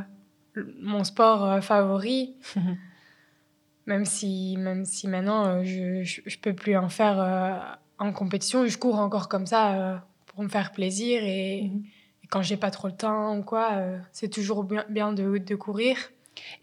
mon 0.81 1.05
sport 1.05 1.62
favori. 1.62 2.35
Même 3.85 4.07
si, 4.07 4.57
même 4.57 4.85
si 4.87 5.07
maintenant, 5.07 5.62
je, 5.62 6.02
je, 6.02 6.21
je 6.25 6.38
peux 6.38 6.55
plus 6.55 6.76
en 6.76 6.88
faire 6.88 7.78
en 7.99 8.12
compétition, 8.12 8.66
je 8.66 8.78
cours 8.78 8.99
encore 8.99 9.28
comme 9.28 9.47
ça 9.47 10.05
pour 10.26 10.43
me 10.43 10.49
faire 10.49 10.73
plaisir 10.73 11.23
et, 11.23 11.71
Mhm. 11.73 11.85
et 11.85 11.96
quand 12.30 12.42
j'ai 12.42 12.56
pas 12.56 12.71
trop 12.71 12.88
le 12.88 12.95
temps 12.97 13.38
ou 13.38 13.42
quoi, 13.42 13.73
euh, 13.75 13.99
c'est 14.12 14.28
toujours 14.28 14.64
bien, 14.64 14.85
bien 14.88 15.12
de, 15.12 15.38
de 15.38 15.54
courir. 15.54 15.97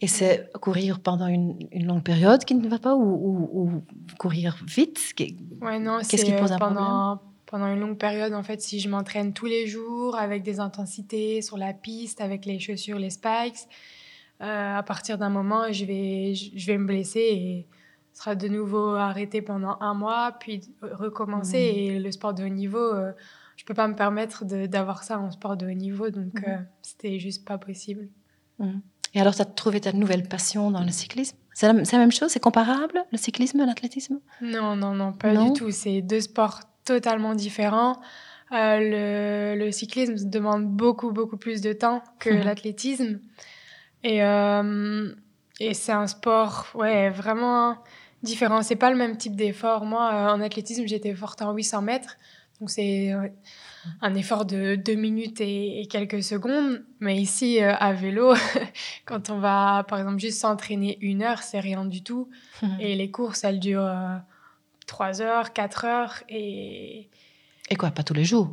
Et 0.00 0.06
c'est 0.06 0.50
courir 0.60 1.00
pendant 1.00 1.26
une, 1.26 1.56
une 1.72 1.86
longue 1.86 2.02
période 2.04 2.44
qui 2.44 2.54
ne 2.54 2.68
va 2.68 2.78
pas 2.78 2.94
ou, 2.94 3.02
ou- 3.02 3.50
ou 3.64 3.82
courir 4.18 4.56
vite? 4.66 5.00
Ouais, 5.60 5.78
non, 5.80 5.98
Qu'est-ce 5.98 6.24
qui 6.24 6.32
pose 6.32 6.52
euh, 6.52 6.54
un 6.54 6.58
pendant, 6.58 7.22
pendant 7.46 7.66
une 7.72 7.80
longue 7.80 7.98
période, 7.98 8.32
en 8.34 8.42
fait, 8.42 8.60
si 8.60 8.78
je 8.80 8.88
m'entraîne 8.88 9.32
tous 9.32 9.46
les 9.46 9.66
jours 9.66 10.16
avec 10.16 10.42
des 10.42 10.60
intensités 10.60 11.42
sur 11.42 11.58
la 11.58 11.72
piste, 11.72 12.20
avec 12.20 12.44
les 12.46 12.58
chaussures, 12.60 12.98
les 12.98 13.10
spikes, 13.10 13.66
euh, 14.40 14.76
à 14.78 14.82
partir 14.82 15.18
d'un 15.18 15.28
moment, 15.30 15.70
je 15.72 15.84
vais, 15.84 16.34
je 16.34 16.66
vais 16.66 16.78
me 16.78 16.86
blesser 16.86 17.20
et 17.20 17.66
sera 18.12 18.34
de 18.36 18.46
nouveau 18.46 18.90
arrêté 18.94 19.42
pendant 19.42 19.76
un 19.80 19.94
mois, 19.94 20.36
puis 20.38 20.60
recommencer. 20.82 21.58
Et 21.58 21.98
le 21.98 22.10
sport 22.12 22.32
de 22.34 22.44
haut 22.44 22.48
niveau, 22.48 22.78
euh, 22.78 23.12
je 23.56 23.64
peux 23.64 23.74
pas 23.74 23.88
me 23.88 23.94
permettre 23.94 24.44
d'avoir 24.44 25.02
ça 25.04 25.18
en 25.18 25.30
sport 25.30 25.56
de 25.56 25.66
haut 25.66 25.70
niveau, 25.74 26.10
donc 26.10 26.34
Mhm. 26.34 26.44
euh, 26.48 26.58
c'était 26.82 27.18
juste 27.18 27.44
pas 27.46 27.58
possible. 27.58 28.08
Et 29.14 29.20
alors, 29.20 29.34
tu 29.34 29.42
as 29.42 29.46
trouvé 29.46 29.80
ta 29.80 29.92
nouvelle 29.92 30.28
passion 30.28 30.70
dans 30.70 30.82
le 30.82 30.90
cyclisme? 30.90 31.36
C'est 31.52 31.66
la, 31.68 31.98
même 31.98 32.12
chose? 32.12 32.30
C'est 32.30 32.40
comparable, 32.40 33.04
le 33.12 33.18
cyclisme 33.18 33.60
et 33.60 33.66
l'athlétisme? 33.66 34.18
Non, 34.40 34.74
non, 34.74 34.92
non, 34.94 35.12
pas 35.12 35.32
Non? 35.32 35.46
du 35.52 35.52
tout. 35.52 35.70
C'est 35.70 36.02
deux 36.02 36.20
sports 36.20 36.60
totalement 36.84 37.34
différents. 37.34 38.00
le, 38.50 39.56
le, 39.56 39.72
cyclisme 39.72 40.14
demande 40.28 40.66
beaucoup, 40.68 41.10
beaucoup 41.10 41.36
plus 41.36 41.60
de 41.60 41.72
temps 41.72 42.02
que 42.20 42.30
Mhm. 42.30 42.42
l'athlétisme. 42.44 43.20
Et, 44.04 44.22
euh, 44.22 45.12
et 45.60 45.74
c'est 45.74 45.92
un 45.92 46.06
sport, 46.06 46.66
ouais, 46.74 47.10
vraiment 47.10 47.78
différent. 48.22 48.62
C'est 48.62 48.76
pas 48.76 48.90
le 48.90 48.96
même 48.96 49.16
type 49.16 49.34
d'effort. 49.34 49.84
Moi, 49.84 50.02
euh, 50.12 50.28
en 50.34 50.40
athlétisme, 50.40 50.86
j'étais 50.86 51.14
forte 51.14 51.42
en 51.42 51.52
800 51.52 51.82
mètres. 51.82 52.16
Donc, 52.64 52.70
c'est 52.70 53.12
un 54.00 54.14
effort 54.14 54.46
de 54.46 54.74
deux 54.74 54.94
minutes 54.94 55.42
et, 55.42 55.82
et 55.82 55.86
quelques 55.86 56.22
secondes. 56.22 56.82
Mais 56.98 57.18
ici, 57.20 57.62
euh, 57.62 57.74
à 57.78 57.92
vélo, 57.92 58.32
quand 59.04 59.28
on 59.28 59.38
va, 59.38 59.84
par 59.86 59.98
exemple, 59.98 60.18
juste 60.18 60.40
s'entraîner 60.40 60.96
une 61.02 61.20
heure, 61.22 61.42
c'est 61.42 61.60
rien 61.60 61.84
du 61.84 62.02
tout. 62.02 62.30
Et 62.80 62.94
les 62.94 63.10
courses, 63.10 63.44
elles 63.44 63.60
durent 63.60 63.84
euh, 63.84 64.16
3 64.86 65.20
heures, 65.20 65.52
4 65.52 65.84
heures. 65.84 66.22
Et 66.30 67.10
Et 67.68 67.76
quoi, 67.76 67.90
pas 67.90 68.02
tous 68.02 68.14
les 68.14 68.24
jours? 68.24 68.48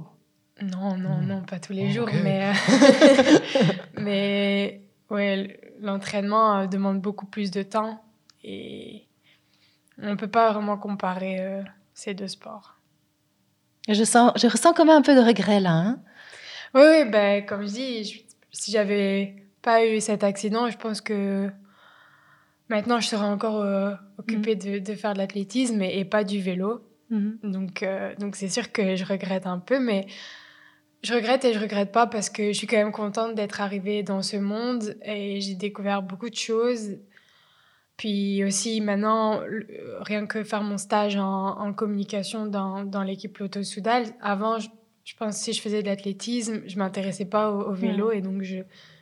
Non, 0.62 0.98
non, 0.98 1.22
Mm. 1.22 1.28
non, 1.28 1.42
pas 1.44 1.60
tous 1.60 1.72
les 1.72 1.86
Ok. 1.88 1.94
jours. 1.94 2.10
Mais, 2.22 2.52
euh, 2.52 2.54
mais 3.94 4.82
ouais, 5.10 5.58
l'entraînement 5.80 6.58
euh, 6.60 6.68
demande 6.68 7.00
beaucoup 7.00 7.28
plus 7.28 7.50
de 7.50 7.64
temps. 7.64 8.04
Et 8.44 9.06
on 10.02 10.10
ne 10.10 10.16
peut 10.16 10.28
pas 10.28 10.52
vraiment 10.52 10.78
comparer 10.78 11.62
ces 11.94 12.14
deux 12.14 12.28
sports. 12.28 12.76
Je, 13.88 14.04
sens, 14.04 14.32
je 14.36 14.48
ressens 14.48 14.74
quand 14.74 14.86
même 14.86 14.98
un 14.98 15.02
peu 15.02 15.16
de 15.16 15.22
regret 15.22 15.60
là. 15.60 15.72
hein. 15.74 16.00
Oui, 16.74 16.82
oui, 16.86 17.10
ben, 17.10 17.46
comme 17.46 17.62
je 17.64 17.72
dis, 17.74 18.04
je- 18.06 18.20
si 18.52 18.72
j'avais 18.72 19.36
pas 19.62 19.86
eu 19.86 20.00
cet 20.00 20.24
accident, 20.24 20.70
je 20.70 20.78
pense 20.78 21.02
que 21.02 21.50
maintenant 22.70 23.00
je 23.00 23.08
serais 23.08 23.26
encore 23.26 23.62
euh, 23.62 23.94
occupée 24.18 24.56
de, 24.56 24.80
de 24.80 24.96
faire 24.96 25.14
de 25.14 25.18
l'athlétisme 25.18 25.82
et, 25.82 26.00
et 26.00 26.06
pas 26.06 26.24
du 26.24 26.42
vélo. 26.42 26.82
Mhm. 27.10 27.40
Donc, 27.44 27.84
euh, 27.84 28.16
donc 28.16 28.36
c'est 28.36 28.50
sûr 28.50 28.72
que 28.72 28.96
je 28.96 29.04
regrette 29.06 29.46
un 29.46 29.60
peu, 29.60 29.80
mais 29.80 30.06
je 31.04 31.14
regrette 31.14 31.44
et 31.46 31.54
je 31.54 31.60
regrette 31.60 31.92
pas 31.92 32.08
parce 32.08 32.30
que 32.30 32.48
je 32.54 32.58
suis 32.58 32.68
quand 32.68 32.78
même 32.78 32.92
contente 32.92 33.36
d'être 33.36 33.60
arrivée 33.60 34.04
dans 34.04 34.22
ce 34.22 34.38
monde 34.38 34.96
et 35.04 35.42
j'ai 35.42 35.56
découvert 35.56 36.02
beaucoup 36.04 36.30
de 36.30 36.36
choses. 36.36 36.98
Puis 38.02 38.44
aussi 38.44 38.82
maintenant, 38.82 39.42
le- 39.42 39.68
rien 40.00 40.26
que 40.26 40.44
faire 40.44 40.64
mon 40.64 40.80
stage 40.80 41.18
en, 41.18 41.50
en 41.60 41.72
communication 41.72 42.48
dans, 42.48 42.84
dans 42.84 43.04
l'équipe 43.04 43.38
Lotto 43.38 43.62
Soudal, 43.62 44.06
avant, 44.22 44.58
je, 44.58 44.70
je 45.04 45.16
pense 45.16 45.38
que 45.38 45.44
si 45.44 45.54
je 45.54 45.62
faisais 45.62 45.84
de 45.84 45.88
l'athlétisme, 45.88 46.62
je 46.66 46.78
m'intéressais 46.80 47.26
pas 47.26 47.52
au, 47.52 47.62
au 47.70 47.74
vélo 47.74 48.12
et 48.12 48.22
donc 48.22 48.42
je 48.42 48.58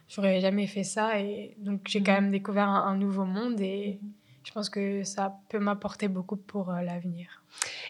j'aurais 0.09 0.41
jamais 0.41 0.67
fait 0.67 0.83
ça. 0.83 1.17
Et 1.17 1.55
donc 1.59 1.79
j'ai 1.87 2.03
quand 2.03 2.11
même 2.11 2.29
découvert 2.29 2.67
un, 2.67 2.87
un 2.87 2.97
nouveau 2.97 3.23
monde 3.23 3.61
et 3.61 4.01
je 4.43 4.51
pense 4.51 4.69
que 4.69 5.03
ça 5.05 5.33
peut 5.47 5.59
m'apporter 5.59 6.09
beaucoup 6.09 6.35
pour 6.35 6.69
euh, 6.69 6.81
l'avenir. 6.81 7.43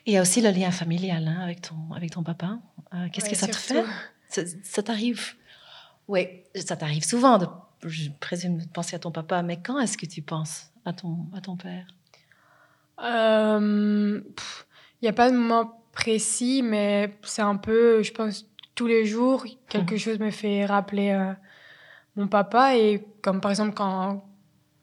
Et 0.05 0.11
il 0.11 0.13
y 0.13 0.17
a 0.17 0.21
aussi 0.21 0.41
le 0.41 0.51
lien 0.51 0.69
familial 0.69 1.27
hein, 1.27 1.39
avec, 1.41 1.61
ton, 1.61 1.91
avec 1.95 2.11
ton 2.11 2.21
papa. 2.21 2.59
Euh, 2.93 3.07
Qu'est-ce 3.11 3.25
Ouais, 3.25 3.31
que 3.31 3.37
ça 3.37 3.47
te 3.47 3.55
fait? 3.55 3.83
Ça, 4.27 4.41
ça 4.61 4.83
t'arrive? 4.83 5.33
Oui, 6.07 6.27
ça 6.53 6.75
t'arrive 6.77 7.03
souvent, 7.03 7.39
de, 7.39 7.47
je 7.85 8.09
présume, 8.19 8.57
de 8.59 8.67
penser 8.67 8.95
à 8.95 8.99
ton 8.99 9.11
papa, 9.11 9.41
mais 9.41 9.57
quand 9.61 9.79
est-ce 9.79 9.97
que 9.97 10.05
tu 10.05 10.21
penses 10.21 10.71
à 10.85 10.93
ton, 10.93 11.17
à 11.33 11.41
ton 11.41 11.55
père? 11.55 11.85
Il 13.01 14.23
n'y 15.03 15.07
a 15.07 15.13
pas 15.13 15.31
de 15.31 15.35
moment 15.37 15.81
précis, 15.93 16.61
mais 16.63 17.13
c'est 17.23 17.41
un 17.41 17.55
peu, 17.55 18.03
je 18.03 18.11
pense, 18.11 18.45
tous 18.75 18.87
les 18.87 19.05
jours, 19.05 19.45
quelque 19.69 19.93
Mhm. 19.93 19.99
chose 19.99 20.19
me 20.19 20.31
fait 20.31 20.65
rappeler 20.65 21.09
euh, 21.11 21.33
mon 22.15 22.27
papa. 22.27 22.77
Et 22.77 23.03
comme 23.21 23.41
par 23.41 23.51
exemple 23.51 23.73
quand, 23.73 24.23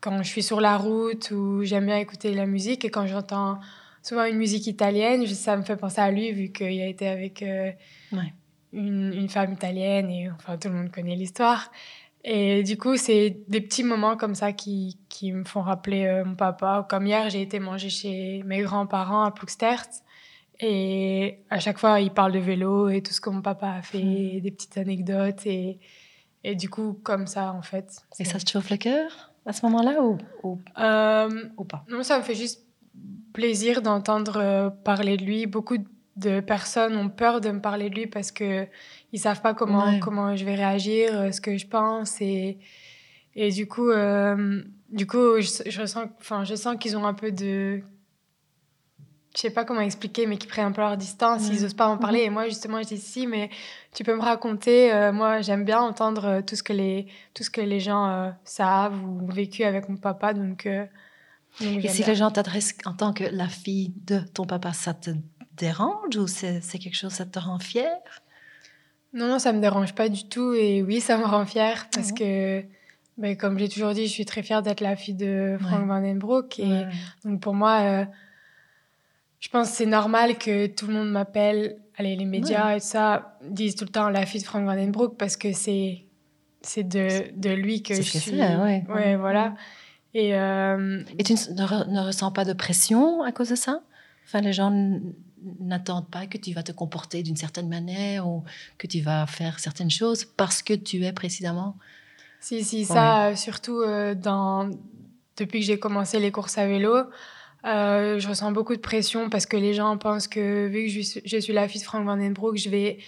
quand 0.00 0.22
je 0.22 0.28
suis 0.28 0.42
sur 0.42 0.60
la 0.60 0.76
route 0.76 1.30
ou 1.30 1.62
j'aime 1.64 1.86
bien 1.86 1.98
écouter 1.98 2.34
la 2.34 2.46
musique 2.46 2.84
et 2.84 2.90
quand 2.90 3.06
j'entends 3.06 3.58
souvent 4.02 4.24
une 4.24 4.36
musique 4.36 4.66
italienne, 4.66 5.26
ça 5.26 5.56
me 5.56 5.62
fait 5.62 5.76
penser 5.76 6.00
à 6.00 6.10
lui 6.10 6.30
vu 6.32 6.50
qu'il 6.52 6.80
a 6.80 6.86
été 6.86 7.08
avec 7.08 7.42
euh, 7.42 7.70
Ouais. 8.12 8.32
une, 8.72 9.12
une 9.14 9.28
femme 9.28 9.52
italienne 9.54 10.10
et 10.10 10.30
enfin 10.30 10.56
tout 10.58 10.68
le 10.68 10.74
monde 10.74 10.90
connaît 10.90 11.16
l'histoire. 11.16 11.70
Et 12.28 12.64
du 12.64 12.76
coup, 12.76 12.96
c'est 12.96 13.44
des 13.46 13.60
petits 13.60 13.84
moments 13.84 14.16
comme 14.16 14.34
ça 14.34 14.52
qui, 14.52 14.98
qui 15.08 15.30
me 15.32 15.44
font 15.44 15.62
rappeler 15.62 16.06
euh, 16.06 16.24
mon 16.24 16.34
papa. 16.34 16.84
Comme 16.90 17.06
hier, 17.06 17.30
j'ai 17.30 17.40
été 17.40 17.60
manger 17.60 17.88
chez 17.88 18.42
mes 18.44 18.62
grands-parents 18.62 19.22
à 19.22 19.30
Ploegstert. 19.30 19.86
Et 20.58 21.38
à 21.50 21.60
chaque 21.60 21.78
fois, 21.78 22.00
ils 22.00 22.10
parlent 22.10 22.32
de 22.32 22.40
vélo 22.40 22.88
et 22.88 23.00
tout 23.00 23.12
ce 23.12 23.20
que 23.20 23.30
mon 23.30 23.42
papa 23.42 23.68
a 23.70 23.82
fait, 23.82 24.02
Mhm. 24.02 24.40
des 24.40 24.50
petites 24.50 24.76
anecdotes. 24.76 25.46
Et, 25.46 25.78
et 26.42 26.56
du 26.56 26.68
coup, 26.68 26.98
comme 27.04 27.28
ça, 27.28 27.52
en 27.52 27.62
fait. 27.62 27.88
Et 28.18 28.24
ça 28.24 28.38
te 28.40 28.50
chauffe 28.50 28.70
le 28.70 28.76
cœur 28.76 29.32
à 29.44 29.52
ce 29.52 29.64
moment-là 29.66 30.02
ou, 30.02 30.18
ou, 30.42 30.58
Euh, 30.80 31.30
ou 31.56 31.64
pas? 31.64 31.84
non, 31.88 32.02
ça 32.02 32.18
me 32.18 32.24
fait 32.24 32.34
juste 32.34 32.66
plaisir 33.32 33.82
d'entendre 33.82 34.38
euh, 34.38 34.70
parler 34.70 35.16
de 35.16 35.24
lui. 35.24 35.46
Beaucoup 35.46 35.78
de 35.78 35.84
personnes 36.46 36.96
ont 36.96 37.08
peur 37.08 37.40
de 37.40 37.50
me 37.50 37.60
parler 37.60 37.90
de 37.90 37.94
lui 37.94 38.06
parce 38.06 38.30
que 38.32 38.66
ils 39.12 39.18
savent 39.20 39.42
pas 39.42 39.54
comment 39.54 39.86
Ouais. 39.86 40.00
comment 40.00 40.34
je 40.36 40.44
vais 40.44 40.54
réagir, 40.54 41.10
euh, 41.12 41.30
ce 41.32 41.40
que 41.40 41.56
je 41.56 41.66
pense 41.66 42.20
et 42.20 42.58
et 43.34 43.50
du 43.50 43.66
coup 43.68 43.90
euh, 43.90 44.62
du 44.90 45.06
coup 45.06 45.40
je, 45.40 45.68
je 45.70 45.80
ressens 45.80 46.04
enfin 46.20 46.44
je 46.44 46.54
sens 46.54 46.76
qu'ils 46.80 46.96
ont 46.96 47.04
un 47.06 47.14
peu 47.14 47.32
de 47.32 47.82
je 49.34 49.40
sais 49.42 49.50
pas 49.50 49.66
comment 49.66 49.82
expliquer 49.82 50.26
mais 50.26 50.38
qu'ils 50.38 50.48
prennent 50.48 50.64
un 50.68 50.72
peu 50.72 50.80
leur 50.80 50.96
distance, 50.96 51.48
ils 51.52 51.62
osent 51.62 51.74
pas 51.74 51.88
en 51.88 51.98
parler. 51.98 52.20
Et 52.20 52.30
moi 52.30 52.46
justement 52.48 52.80
je 52.82 52.88
dis 52.88 52.96
si 52.96 53.26
mais 53.26 53.50
tu 53.94 54.02
peux 54.02 54.16
me 54.16 54.22
raconter 54.22 54.90
euh, 54.94 55.12
moi 55.12 55.42
j'aime 55.42 55.64
bien 55.66 55.80
entendre 55.80 56.24
euh, 56.24 56.40
tout 56.40 56.56
ce 56.56 56.62
que 56.62 56.72
les 56.72 57.06
tout 57.34 57.42
ce 57.44 57.50
que 57.50 57.60
les 57.60 57.78
gens 57.78 58.08
euh, 58.08 58.30
savent 58.44 58.98
ou 59.04 59.20
ont 59.24 59.26
vécu 59.32 59.62
avec 59.64 59.90
mon 59.90 59.96
papa. 59.98 60.32
Donc 60.32 60.66
donc 61.60 61.84
Et 61.84 61.88
si 61.88 62.02
les 62.04 62.14
gens 62.14 62.30
t'adressent 62.30 62.74
en 62.86 62.94
tant 62.94 63.12
que 63.12 63.24
la 63.24 63.48
fille 63.48 63.92
de 64.06 64.20
ton 64.20 64.46
papa, 64.46 64.72
ça 64.72 64.94
te 64.94 65.10
dérange 65.56 66.16
ou 66.16 66.26
c'est 66.26 66.60
quelque 66.78 66.94
chose, 66.96 67.12
ça 67.12 67.26
te 67.26 67.38
rend 67.38 67.58
fière? 67.58 67.98
Non, 69.12 69.28
non, 69.28 69.38
ça 69.38 69.52
me 69.52 69.60
dérange 69.60 69.94
pas 69.94 70.08
du 70.08 70.28
tout. 70.28 70.52
Et 70.54 70.82
oui, 70.82 71.00
ça 71.00 71.16
me 71.16 71.24
rend 71.24 71.46
fière 71.46 71.88
parce 71.92 72.12
que, 72.12 72.62
ben, 73.16 73.36
comme 73.36 73.58
j'ai 73.58 73.68
toujours 73.68 73.92
dit, 73.92 74.06
je 74.06 74.12
suis 74.12 74.26
très 74.26 74.42
fière 74.42 74.62
d'être 74.62 74.80
la 74.80 74.94
fille 74.96 75.14
de 75.14 75.56
Frank 75.60 75.80
Ouais. 75.82 75.86
Van 75.86 76.00
Den 76.02 76.18
Broek. 76.18 76.58
Et 76.58 76.64
Ouais. 76.68 76.88
donc, 77.24 77.40
pour 77.40 77.54
moi, 77.54 77.80
euh, 77.80 78.04
je 79.40 79.48
pense 79.48 79.70
que 79.70 79.76
c'est 79.76 79.86
normal 79.86 80.38
que 80.38 80.66
tout 80.66 80.86
le 80.86 80.94
monde 80.94 81.10
m'appelle. 81.10 81.78
Allez, 81.98 82.14
les 82.16 82.26
médias 82.26 82.76
et 82.76 82.80
tout 82.80 82.86
ça 82.86 83.38
disent 83.42 83.74
tout 83.76 83.84
le 83.84 83.90
temps 83.90 84.10
la 84.10 84.26
fille 84.26 84.40
de 84.42 84.46
Frank 84.46 84.64
Van 84.66 84.74
Den 84.74 84.90
Broek 84.90 85.16
parce 85.16 85.36
que 85.36 85.52
c'est 85.52 86.02
c'est 86.60 86.82
de, 86.86 87.30
de 87.38 87.50
lui 87.50 87.82
que 87.82 87.94
je 87.94 88.00
que 88.00 88.18
suis. 88.18 88.32
c'est, 88.32 88.56
ouais. 88.56 88.84
Ouais, 88.88 89.16
voilà. 89.16 89.54
Et 90.12 90.34
euh, 90.34 91.02
Et 91.18 91.22
tu 91.22 91.32
ne, 91.34 91.90
ne 91.92 92.00
ressens 92.06 92.32
pas 92.32 92.44
de 92.44 92.52
pression 92.52 93.22
à 93.22 93.30
cause 93.32 93.50
de 93.50 93.54
ça? 93.54 93.80
Enfin, 94.26 94.40
les 94.40 94.52
gens 94.52 94.70
n'attendent 95.60 96.08
pas 96.08 96.26
que 96.26 96.38
tu 96.38 96.52
vas 96.52 96.62
te 96.62 96.72
comporter 96.72 97.22
d'une 97.22 97.36
certaine 97.36 97.68
manière 97.68 98.26
ou 98.26 98.44
que 98.78 98.86
tu 98.86 99.00
vas 99.00 99.26
faire 99.26 99.58
certaines 99.58 99.90
choses 99.90 100.24
parce 100.24 100.62
que 100.62 100.74
tu 100.74 101.04
es 101.04 101.12
précisément. 101.12 101.76
Si, 102.40 102.64
si, 102.64 102.84
ça, 102.84 103.28
euh, 103.28 103.36
surtout 103.36 103.80
euh, 103.80 104.14
dans... 104.14 104.70
depuis 105.36 105.60
que 105.60 105.66
j'ai 105.66 105.78
commencé 105.78 106.18
les 106.20 106.30
courses 106.30 106.58
à 106.58 106.66
vélo, 106.66 106.94
euh, 107.64 108.18
je 108.18 108.28
ressens 108.28 108.52
beaucoup 108.52 108.74
de 108.74 108.80
pression 108.80 109.28
parce 109.30 109.46
que 109.46 109.56
les 109.56 109.74
gens 109.74 109.96
pensent 109.98 110.28
que 110.28 110.66
vu 110.68 110.84
que 110.84 110.90
je 110.90 111.00
suis, 111.00 111.22
je 111.24 111.36
suis 111.38 111.52
la 111.52 111.68
fille 111.68 111.80
de 111.80 111.86
Frank 111.86 112.04
Van 112.04 112.16
Den 112.16 112.32
Broek, 112.32 112.56
je 112.56 112.68
vais... 112.70 112.98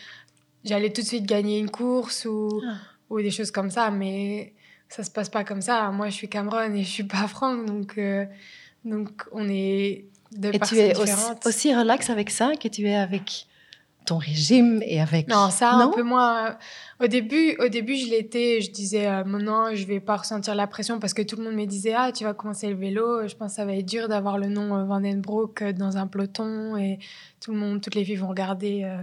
j'allais 0.65 0.93
tout 0.93 1.03
de 1.03 1.07
suite 1.07 1.27
gagner 1.27 1.59
une 1.59 1.71
course 1.71 2.25
ou, 2.25 2.61
Ah. 2.67 2.77
ou 3.11 3.21
des 3.21 3.31
choses 3.31 3.51
comme 3.51 3.71
ça. 3.71 3.91
Mais 3.91 4.55
ça 4.89 5.05
se 5.05 5.11
passe 5.11 5.29
pas 5.29 5.45
comme 5.45 5.63
ça. 5.63 5.91
Moi, 5.91 6.09
je 6.09 6.15
suis 6.15 6.29
Cameron 6.29 6.75
et 6.75 6.83
je 6.83 6.91
suis 6.91 7.05
pas 7.05 7.29
Frank. 7.29 7.65
Donc, 7.67 7.99
donc 8.85 9.25
on 9.33 9.49
est 9.49 10.07
deux 10.33 10.51
Et 10.53 10.59
tu 10.61 10.79
es 10.79 10.97
aussi, 10.97 11.13
aussi 11.45 11.75
relax 11.75 12.11
avec 12.11 12.31
ça 12.31 12.53
que 12.61 12.69
tu 12.69 12.87
es 12.87 12.97
avec 12.97 13.47
ton 14.09 14.17
régime 14.17 14.83
et 14.85 15.01
avec. 15.01 15.29
Non, 15.29 15.51
ça, 15.51 15.73
un 15.73 15.89
peu 15.89 16.03
moins. 16.03 16.57
Au 17.01 17.07
début, 17.07 17.57
au 17.59 17.69
début 17.69 17.95
je 17.95 18.09
l'étais. 18.09 18.61
Je 18.61 18.71
disais, 18.71 19.07
euh, 19.07 19.23
non, 19.25 19.75
je 19.75 19.87
vais 19.87 20.01
pas 20.01 20.17
ressentir 20.17 20.55
la 20.55 20.67
pression 20.67 20.99
parce 20.99 21.13
que 21.13 21.23
tout 21.23 21.37
le 21.37 21.45
monde 21.45 21.55
me 21.55 21.67
disait, 21.67 21.95
ah, 21.95 22.11
tu 22.11 22.25
vas 22.25 22.33
commencer 22.35 22.69
le 22.69 22.75
vélo. 22.75 23.29
Je 23.29 23.37
pense 23.37 23.53
que 23.53 23.57
ça 23.57 23.67
va 23.67 23.75
être 23.75 23.87
dur 23.87 24.09
d'avoir 24.09 24.39
le 24.39 24.49
nom 24.49 24.75
euh, 24.75 24.85
Van 24.85 25.01
Den 25.01 25.21
Broek 25.21 25.63
euh, 25.63 25.73
dans 25.73 25.99
un 25.99 26.07
peloton 26.07 26.77
et 26.77 26.99
tout 27.41 27.53
le 27.53 27.59
monde, 27.59 27.83
toutes 27.83 27.95
les 27.95 28.05
filles 28.05 28.17
vont 28.17 28.29
regarder 28.29 28.85
euh, 28.85 29.03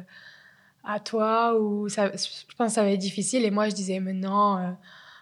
à 0.84 1.00
toi. 1.00 1.60
Ou 1.60 1.88
ça, 1.88 2.12
je 2.12 2.56
pense 2.58 2.70
que 2.70 2.74
ça 2.74 2.84
va 2.84 2.90
être 2.90 3.00
difficile. 3.00 3.46
Et 3.46 3.52
moi, 3.52 3.70
je 3.70 3.76
disais, 3.76 4.00
mais 4.00 4.14
non, 4.14 4.58
euh, 4.58 4.72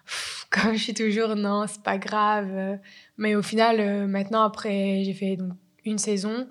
pff, 0.06 0.48
comme 0.50 0.74
je 0.74 0.84
suis 0.84 0.94
toujours, 0.94 1.36
non, 1.36 1.66
c'est 1.68 1.84
pas 1.84 1.98
grave. 1.98 2.80
Mais 3.18 3.36
au 3.36 3.42
final, 3.42 4.08
maintenant, 4.08 4.44
après, 4.44 5.04
j'ai 5.04 5.14
fait 5.14 5.36
donc, 5.36 5.52
une 5.86 5.98
saison 5.98 6.48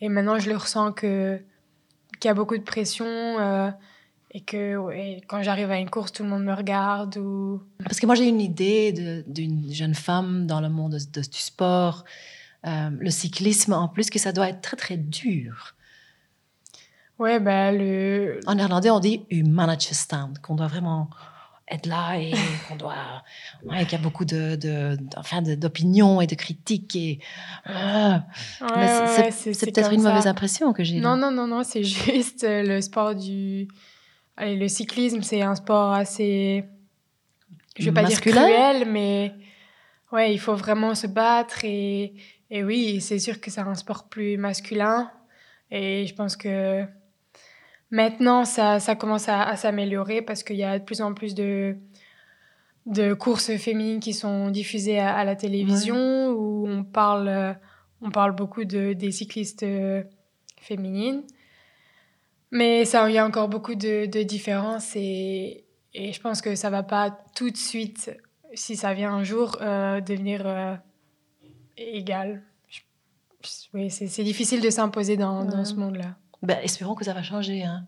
et 0.00 0.08
maintenant, 0.08 0.38
je 0.38 0.48
le 0.48 0.56
ressens 0.56 0.92
que 0.92 1.40
qu'il 2.20 2.28
y 2.28 2.30
a 2.30 2.34
beaucoup 2.34 2.56
de 2.56 2.62
pression 2.62 3.06
euh, 3.06 3.70
et 4.32 4.40
que 4.40 4.76
ouais, 4.76 5.20
quand 5.28 5.42
j'arrive 5.42 5.70
à 5.70 5.78
une 5.78 5.88
course, 5.90 6.12
tout 6.12 6.22
le 6.22 6.28
monde 6.28 6.44
me 6.44 6.52
regarde. 6.54 7.16
Ou... 7.16 7.62
Parce 7.84 8.00
que 8.00 8.06
moi, 8.06 8.14
j'ai 8.14 8.26
une 8.26 8.40
idée 8.40 9.24
d'une 9.26 9.72
jeune 9.72 9.94
femme 9.94 10.46
dans 10.46 10.60
le 10.60 10.68
monde 10.68 10.92
de- 10.92 11.20
de- 11.20 11.26
du 11.26 11.38
sport, 11.38 12.04
euh, 12.66 12.90
le 12.98 13.10
cyclisme 13.10 13.72
en 13.72 13.88
plus, 13.88 14.10
que 14.10 14.18
ça 14.18 14.32
doit 14.32 14.48
être 14.48 14.60
très, 14.60 14.76
très 14.76 14.96
dur. 14.96 15.74
Ouais, 17.18 17.40
bah, 17.40 17.72
le... 17.72 18.40
En 18.46 18.54
néerlandais, 18.54 18.90
on 18.90 19.00
dit 19.00 19.26
humanitjesstand, 19.30 20.34
qu'on 20.42 20.54
doit 20.56 20.68
vraiment 20.68 21.10
être 21.70 21.86
là 21.86 22.16
et 22.18 22.32
qu'on 22.68 22.76
doit, 22.76 23.22
ouais, 23.64 23.84
qu'il 23.84 23.92
y 23.92 24.00
a 24.00 24.02
beaucoup 24.02 24.24
de, 24.24 24.56
de, 24.56 24.96
enfin, 25.16 25.42
d'opinions 25.42 26.20
et 26.20 26.26
de 26.26 26.34
critiques 26.34 26.96
et. 26.96 27.20
Ah. 27.64 28.24
C'est, 29.30 29.66
peut-être 29.66 29.92
une 29.92 30.02
mauvaise 30.02 30.26
impression 30.26 30.72
que 30.72 30.84
j'ai. 30.84 31.00
Non, 31.00 31.16
non, 31.16 31.30
non, 31.30 31.46
non, 31.46 31.62
c'est 31.62 31.84
juste 31.84 32.46
le 32.48 32.80
sport 32.80 33.14
du. 33.14 33.68
Allez, 34.36 34.56
le 34.56 34.68
cyclisme, 34.68 35.22
c'est 35.22 35.42
un 35.42 35.54
sport 35.54 35.92
assez. 35.92 36.64
Je 37.78 37.84
veux 37.86 37.94
pas 37.94 38.04
dire 38.04 38.20
cruel, 38.20 38.88
mais 38.90 39.34
ouais, 40.12 40.32
il 40.32 40.38
faut 40.38 40.54
vraiment 40.54 40.94
se 40.94 41.06
battre 41.06 41.64
et, 41.64 42.14
et 42.50 42.64
oui, 42.64 43.00
c'est 43.00 43.18
sûr 43.18 43.40
que 43.40 43.50
c'est 43.50 43.60
un 43.60 43.74
sport 43.74 44.08
plus 44.08 44.36
masculin 44.36 45.10
et 45.70 46.06
je 46.06 46.14
pense 46.14 46.36
que 46.36 46.84
Maintenant, 47.90 48.44
ça, 48.44 48.80
ça 48.80 48.96
commence 48.96 49.28
à, 49.28 49.56
s'améliorer 49.56 50.20
parce 50.20 50.42
qu'il 50.42 50.56
y 50.56 50.64
a 50.64 50.78
de 50.78 50.84
plus 50.84 51.00
en 51.00 51.14
plus 51.14 51.34
de, 51.34 51.76
de 52.84 53.14
courses 53.14 53.56
féminines 53.56 54.00
qui 54.00 54.12
sont 54.12 54.50
diffusées 54.50 54.98
à, 54.98 55.24
la 55.24 55.36
télévision 55.36 56.28
où 56.30 56.68
on 56.68 56.84
parle, 56.84 57.28
euh, 57.28 57.54
on 58.02 58.10
parle 58.10 58.34
beaucoup 58.34 58.64
de, 58.64 58.92
des 58.92 59.10
cyclistes 59.10 59.62
euh, 59.62 60.02
féminines. 60.60 61.22
Mais 62.50 62.84
ça, 62.84 63.08
il 63.08 63.14
y 63.14 63.18
a 63.18 63.26
encore 63.26 63.48
beaucoup 63.48 63.74
de, 63.74 64.06
de 64.06 64.22
différences 64.22 64.94
et, 64.94 65.64
et, 65.94 66.12
je 66.12 66.20
pense 66.20 66.42
que 66.42 66.54
ça 66.54 66.70
va 66.70 66.82
pas 66.82 67.10
tout 67.34 67.50
de 67.50 67.56
suite, 67.56 68.10
si 68.52 68.76
ça 68.76 68.92
vient 68.92 69.12
un 69.12 69.24
jour, 69.24 69.56
euh, 69.60 70.00
devenir 70.02 70.78
égal. 71.78 72.42
oui, 73.72 73.90
c'est 73.90 74.24
difficile 74.24 74.60
de 74.60 74.70
s'imposer 74.70 75.16
dans, 75.16 75.44
dans 75.44 75.64
ce 75.64 75.74
monde-là. 75.74 76.16
Ben, 76.42 76.58
espérons 76.62 76.94
que 76.94 77.04
ça 77.04 77.12
va 77.12 77.22
changer. 77.22 77.64
Hein. 77.64 77.86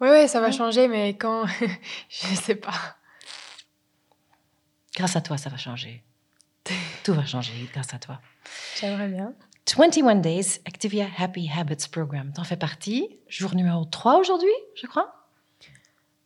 Oui, 0.00 0.08
oui, 0.10 0.28
ça 0.28 0.40
va 0.40 0.50
changer, 0.52 0.88
mais 0.88 1.16
quand 1.16 1.46
Je 2.08 2.30
ne 2.30 2.36
sais 2.36 2.54
pas. 2.54 2.96
Grâce 4.96 5.16
à 5.16 5.20
toi, 5.20 5.36
ça 5.36 5.50
va 5.50 5.56
changer. 5.56 6.02
Tout 7.04 7.14
va 7.14 7.24
changer 7.24 7.52
grâce 7.72 7.94
à 7.94 7.98
toi. 7.98 8.20
J'aimerais 8.80 9.08
bien. 9.08 9.32
21 9.76 10.16
Days 10.16 10.60
Activia 10.66 11.06
Happy 11.18 11.48
Habits 11.56 11.88
Program. 11.90 12.32
T'en 12.34 12.44
fais 12.44 12.56
partie? 12.56 13.20
Jour 13.28 13.54
numéro 13.54 13.84
3 13.84 14.18
aujourd'hui, 14.18 14.50
je 14.74 14.86
crois? 14.86 15.14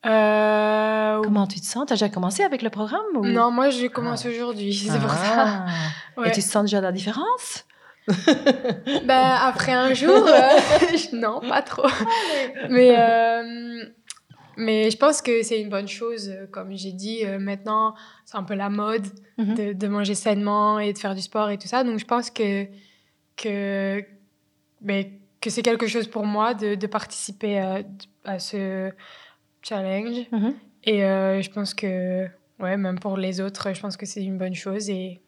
Euh... 0.07 1.23
Comment 1.23 1.47
tu 1.47 1.61
te 1.61 1.67
sens? 1.67 1.85
T'as 1.87 1.95
déjà 1.95 2.09
commencé 2.09 2.43
avec 2.43 2.63
le 2.63 2.71
programme 2.71 3.05
Non, 3.23 3.51
moi 3.51 3.71
je 3.71 3.87
commence 3.87 4.25
ah. 4.27 4.31
aujourd'hui, 4.31 4.75
c'est 4.91 4.99
pour 4.99 5.11
ça. 5.11 5.67
Ah. 6.17 6.27
Et 6.27 6.33
tu 6.33 6.41
sens 6.41 6.65
déjà 6.65 6.81
la 6.81 6.93
différence? 6.93 7.65
Ben, 8.07 9.39
après 9.43 9.73
un 9.73 9.95
jour, 9.95 10.27
euh, 10.27 10.49
non, 11.13 11.41
pas 11.41 11.63
trop. 11.63 11.87
mais, 12.69 12.95
euh, 12.99 13.85
mais 14.57 14.91
je 14.91 14.97
pense 14.97 15.23
que 15.23 15.43
c'est 15.43 15.61
une 15.61 15.71
bonne 15.71 15.89
chose. 15.89 16.31
Comme 16.53 16.77
j'ai 16.77 16.93
dit, 16.93 17.25
euh, 17.25 17.39
maintenant, 17.39 17.95
c'est 18.27 18.37
un 18.37 18.43
peu 18.43 18.55
la 18.55 18.69
mode 18.69 19.07
mhm. 19.39 19.55
de, 19.55 19.73
de, 19.73 19.89
manger 19.89 20.15
sainement 20.15 20.79
et 20.79 20.93
de 20.93 20.99
faire 20.99 21.15
du 21.15 21.23
sport 21.23 21.51
et 21.51 21.59
tout 21.59 21.69
ça. 21.69 21.83
Donc, 21.83 21.99
je 21.99 22.05
pense 22.05 22.31
que, 22.31 22.67
que, 23.37 24.05
que 25.41 25.51
c'est 25.51 25.63
quelque 25.63 25.87
chose 25.87 26.07
pour 26.07 26.27
moi 26.27 26.53
de, 26.53 26.75
de 26.75 26.87
participer 26.87 27.59
à, 27.59 27.83
à, 28.25 28.39
ce 28.39 28.91
challenge. 29.63 30.27
Mhm. 30.31 30.55
Et 30.87 30.99
je 31.01 31.51
pense 31.51 31.73
que, 31.73 32.27
ouais, 32.61 32.77
même 32.77 32.99
pour 32.99 33.17
les 33.17 33.41
autres, 33.41 33.73
je 33.73 33.81
pense 33.81 33.97
que 33.97 34.05
c'est 34.05 34.23
une 34.23 34.37
bonne 34.37 34.55
chose. 34.55 34.91
Et 34.91 35.24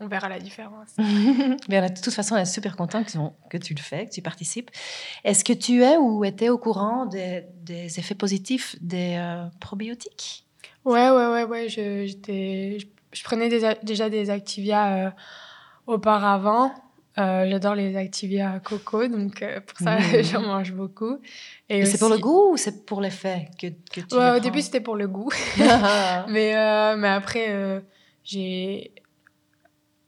on 0.00 0.08
verra 0.08 0.28
la 0.28 0.38
différence. 0.38 0.88
Mais 1.68 1.80
de 1.88 2.00
toute 2.00 2.12
façon, 2.12 2.34
on 2.34 2.38
est 2.38 2.44
super 2.44 2.76
content 2.76 3.02
que, 3.02 3.56
tu 3.56 3.74
le 3.74 3.80
fais, 3.80 4.06
que 4.06 4.10
tu 4.10 4.22
participes. 4.22 4.70
Est-ce 5.24 5.44
que 5.44 5.52
tu 5.52 5.82
es 5.82 5.96
ou 5.96 6.24
étais 6.24 6.48
au 6.48 6.58
courant 6.58 7.06
des, 7.06 7.44
effets 7.98 8.14
positifs 8.14 8.76
des 8.80 9.16
euh, 9.18 9.46
probiotiques? 9.60 10.44
Ouais, 10.84 11.10
ouais, 11.10 11.26
ouais, 11.28 11.44
ouais. 11.44 11.68
Je, 11.68 12.06
je, 12.06 13.24
prenais 13.24 13.48
déjà 13.48 14.10
des 14.10 14.30
Activia 14.30 15.06
euh, 15.06 15.10
auparavant. 15.86 16.72
Euh, 17.18 17.48
j'adore 17.48 17.74
les 17.74 17.96
Activia 17.96 18.60
coco, 18.62 19.08
donc 19.08 19.42
pour 19.66 19.78
ça, 19.78 19.98
mmh. 19.98 20.22
j'en 20.30 20.42
mange 20.42 20.74
beaucoup. 20.74 21.18
Et 21.70 21.86
c'est 21.86 21.96
pour 21.96 22.10
le 22.10 22.18
goût 22.18 22.52
ou 22.52 22.56
c'est 22.58 22.84
pour 22.84 23.00
l'effet 23.00 23.48
que, 23.58 23.68
que 23.68 24.02
tu 24.02 24.14
ouais, 24.14 24.36
Au 24.36 24.40
début, 24.40 24.60
c'était 24.60 24.82
pour 24.82 24.96
le 24.96 25.08
goût. 25.08 25.30
mais, 26.28 26.52
mais 26.96 27.08
après, 27.08 27.82
j'ai 28.22 28.92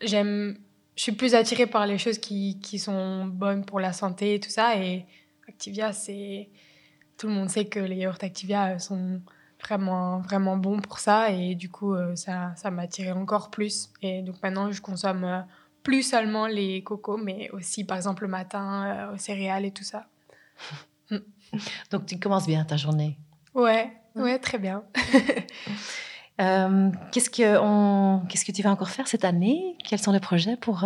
j'aime, 0.01 0.59
je 0.97 1.03
suis 1.03 1.13
plus 1.13 1.35
attirée 1.35 1.67
par 1.67 1.87
les 1.87 1.99
choses 1.99 2.19
qui, 2.19 2.59
qui, 2.61 2.79
sont 2.79 3.27
bonnes 3.27 3.65
pour 3.65 3.81
la 3.81 3.93
santé 3.93 4.35
et 4.35 4.41
tout 4.41 4.51
ça. 4.51 4.77
Et 4.77 5.07
Activia, 5.49 5.93
c'est. 5.93 6.49
Tout 7.17 7.27
le 7.27 7.33
monde 7.33 7.51
sait 7.51 7.65
que 7.65 7.81
les 7.81 7.97
yaourts 7.97 8.19
Activia 8.21 8.79
sont 8.79 9.21
vraiment, 9.61 10.21
vraiment 10.21 10.57
bons 10.57 10.81
pour 10.81 10.99
ça. 10.99 11.31
Et 11.31 11.55
du 11.55 11.69
coup, 11.69 11.95
euh, 11.95 12.15
ça, 12.17 12.53
ça 12.57 12.71
m'a 12.71 12.83
attiré 12.83 13.13
encore 13.13 13.51
plus. 13.51 13.91
Et 14.03 14.23
donc 14.23 14.43
maintenant, 14.43 14.71
je 14.71 14.81
consomme 14.81 15.25
euh, 15.25 15.41
plus 15.83 16.03
seulement 16.03 16.47
les 16.47 16.83
cocos, 16.83 17.17
mais 17.17 17.51
aussi, 17.51 17.85
par 17.85 17.97
exemple, 17.97 18.23
le 18.23 18.29
matin, 18.29 18.87
euh, 18.87 19.15
aux 19.15 19.19
céréales 19.19 19.65
et 19.65 19.73
tout 19.73 19.85
ça. 19.85 20.07
donc 21.91 22.07
tu 22.07 22.19
commences 22.19 22.47
bien 22.47 22.65
ta 22.65 22.77
journée. 22.77 23.19
Ouais, 23.55 23.93
ouais, 24.15 24.39
très 24.39 24.59
bien. 24.59 24.85
Euh, 26.41 26.91
qu'est-ce, 27.11 27.31
que 27.31 27.59
on, 27.59 28.25
qu'est-ce 28.29 28.45
que 28.45 28.53
tu 28.53 28.63
vas 28.63 28.71
encore 28.71 28.91
faire 28.91 29.09
cette 29.09 29.25
année? 29.25 29.77
Quels 29.85 29.99
sont 29.99 30.13
les 30.13 30.21
projets 30.21 30.57
pour 30.57 30.85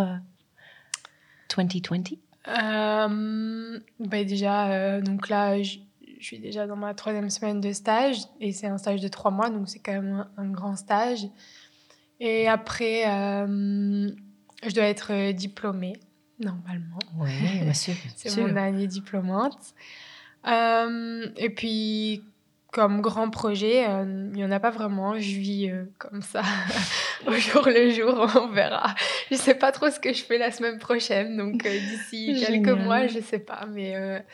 2020 1.54 2.12
euh, 2.48 2.48
euh, 2.48 3.78
ben 4.00 4.26
Déjà, 4.26 5.00
donc 5.00 5.28
là, 5.28 5.62
je, 5.62 5.78
suis 6.20 6.38
déjà 6.38 6.66
dans 6.66 6.76
ma 6.76 6.94
troisième 6.94 7.28
semaine 7.28 7.60
de 7.60 7.72
stage 7.72 8.16
et 8.40 8.52
c'est 8.52 8.68
un 8.68 8.78
stage 8.78 9.00
de 9.00 9.08
trois 9.08 9.30
mois, 9.30 9.50
donc 9.50 9.68
c'est 9.68 9.80
quand 9.80 9.92
même 9.92 10.26
un, 10.36 10.50
grand 10.50 10.76
stage. 10.76 11.26
Et 12.20 12.48
après, 12.48 13.02
je 13.04 14.74
dois 14.74 14.84
être 14.84 15.32
diplômée, 15.32 15.94
normalement. 16.38 16.98
Oui, 17.18 17.60
bien 17.60 17.74
sûr. 17.74 17.94
c'est 18.16 18.40
mon 18.40 18.48
dernier 18.52 18.86
diplômante. 18.86 19.74
et 20.46 21.50
puis, 21.54 22.22
comme 22.72 23.02
grand 23.02 23.28
projet, 23.28 23.86
euh, 23.86 24.30
il 24.32 24.32
n'y 24.32 24.44
en 24.44 24.50
a 24.50 24.58
pas 24.58 24.70
vraiment. 24.70 25.14
Je 25.14 25.36
vis 25.38 25.70
euh, 25.70 25.84
comme 25.98 26.22
ça, 26.22 26.42
au 27.26 27.32
jour 27.34 27.66
le 27.66 27.90
jour, 27.90 28.28
on 28.40 28.48
verra. 28.48 28.94
Je 29.30 29.36
ne 29.36 29.40
sais 29.40 29.54
pas 29.54 29.70
trop 29.70 29.90
ce 29.90 30.00
que 30.00 30.12
je 30.12 30.24
fais 30.24 30.38
la 30.38 30.50
semaine 30.50 30.78
prochaine, 30.78 31.36
donc 31.36 31.64
euh, 31.66 31.78
d'ici 31.78 32.34
quelques 32.46 32.70
mois, 32.70 33.06
je 33.06 33.18
ne 33.18 33.22
sais 33.22 33.38
pas. 33.38 33.66
Mais, 33.70 34.24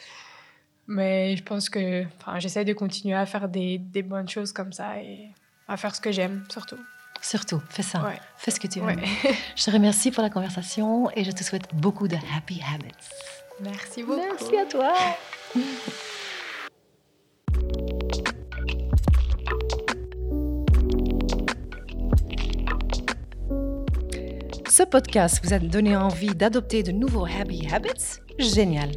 mais 0.86 1.36
je 1.36 1.42
pense 1.42 1.68
que 1.68 2.04
j'essaie 2.36 2.64
de 2.64 2.72
continuer 2.72 3.16
à 3.16 3.26
faire 3.26 3.48
des, 3.48 3.78
des, 3.78 4.02
bonnes 4.02 4.28
choses 4.28 4.52
comme 4.52 4.72
ça 4.72 4.98
et 5.02 5.28
à 5.66 5.76
faire 5.76 5.94
ce 5.94 6.00
que 6.00 6.12
j'aime, 6.12 6.44
surtout. 6.48 6.78
Surtout, 7.20 7.60
fais 7.68 7.82
ça. 7.82 8.12
Fais 8.36 8.52
ce 8.52 8.60
que 8.60 8.68
tu 8.68 8.78
aimes. 8.78 9.00
je 9.56 9.64
te 9.64 9.70
remercie 9.72 10.12
pour 10.12 10.22
la 10.22 10.30
conversation 10.30 11.10
et 11.16 11.24
je 11.24 11.32
te 11.32 11.42
souhaite 11.42 11.74
beaucoup 11.74 12.06
de 12.06 12.14
happy 12.36 12.62
habits. 12.72 12.92
Merci 13.60 14.04
beaucoup. 14.04 14.20
Merci 14.20 14.56
à 14.56 14.66
toi. 14.66 14.94
Ce 24.78 24.84
podcast 24.84 25.40
vous 25.42 25.52
a 25.52 25.58
donné 25.58 25.96
envie 25.96 26.36
d'adopter 26.36 26.84
de 26.84 26.92
nouveaux 26.92 27.26
Happy 27.26 27.66
Habits? 27.66 28.20
Génial 28.38 28.92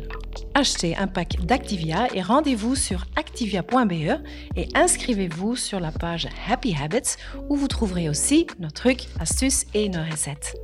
Achetez 0.53 0.95
un 0.95 1.07
pack 1.07 1.43
d'Activia 1.43 2.07
et 2.13 2.21
rendez-vous 2.21 2.75
sur 2.75 3.07
activia.be 3.15 4.21
et 4.55 4.67
inscrivez-vous 4.75 5.55
sur 5.55 5.79
la 5.79 5.91
page 5.91 6.27
Happy 6.47 6.75
Habits 6.79 7.15
où 7.49 7.55
vous 7.55 7.67
trouverez 7.67 8.09
aussi 8.09 8.45
nos 8.59 8.69
trucs, 8.69 9.07
astuces 9.19 9.65
et 9.73 9.89
nos 9.89 10.03
recettes. 10.03 10.55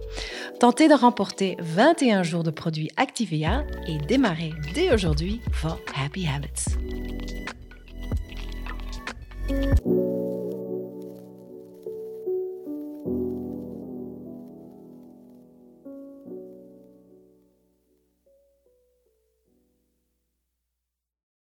Tentez 0.59 0.87
de 0.87 0.93
remporter 0.93 1.57
21 1.61 2.21
jours 2.21 2.43
de 2.43 2.51
produits 2.51 2.91
Activia 2.95 3.65
et 3.87 3.97
démarrez 3.97 4.53
dès 4.75 4.93
aujourd'hui 4.93 5.41
vos 5.63 5.79
Happy 5.99 6.27
Habits. 6.27 6.77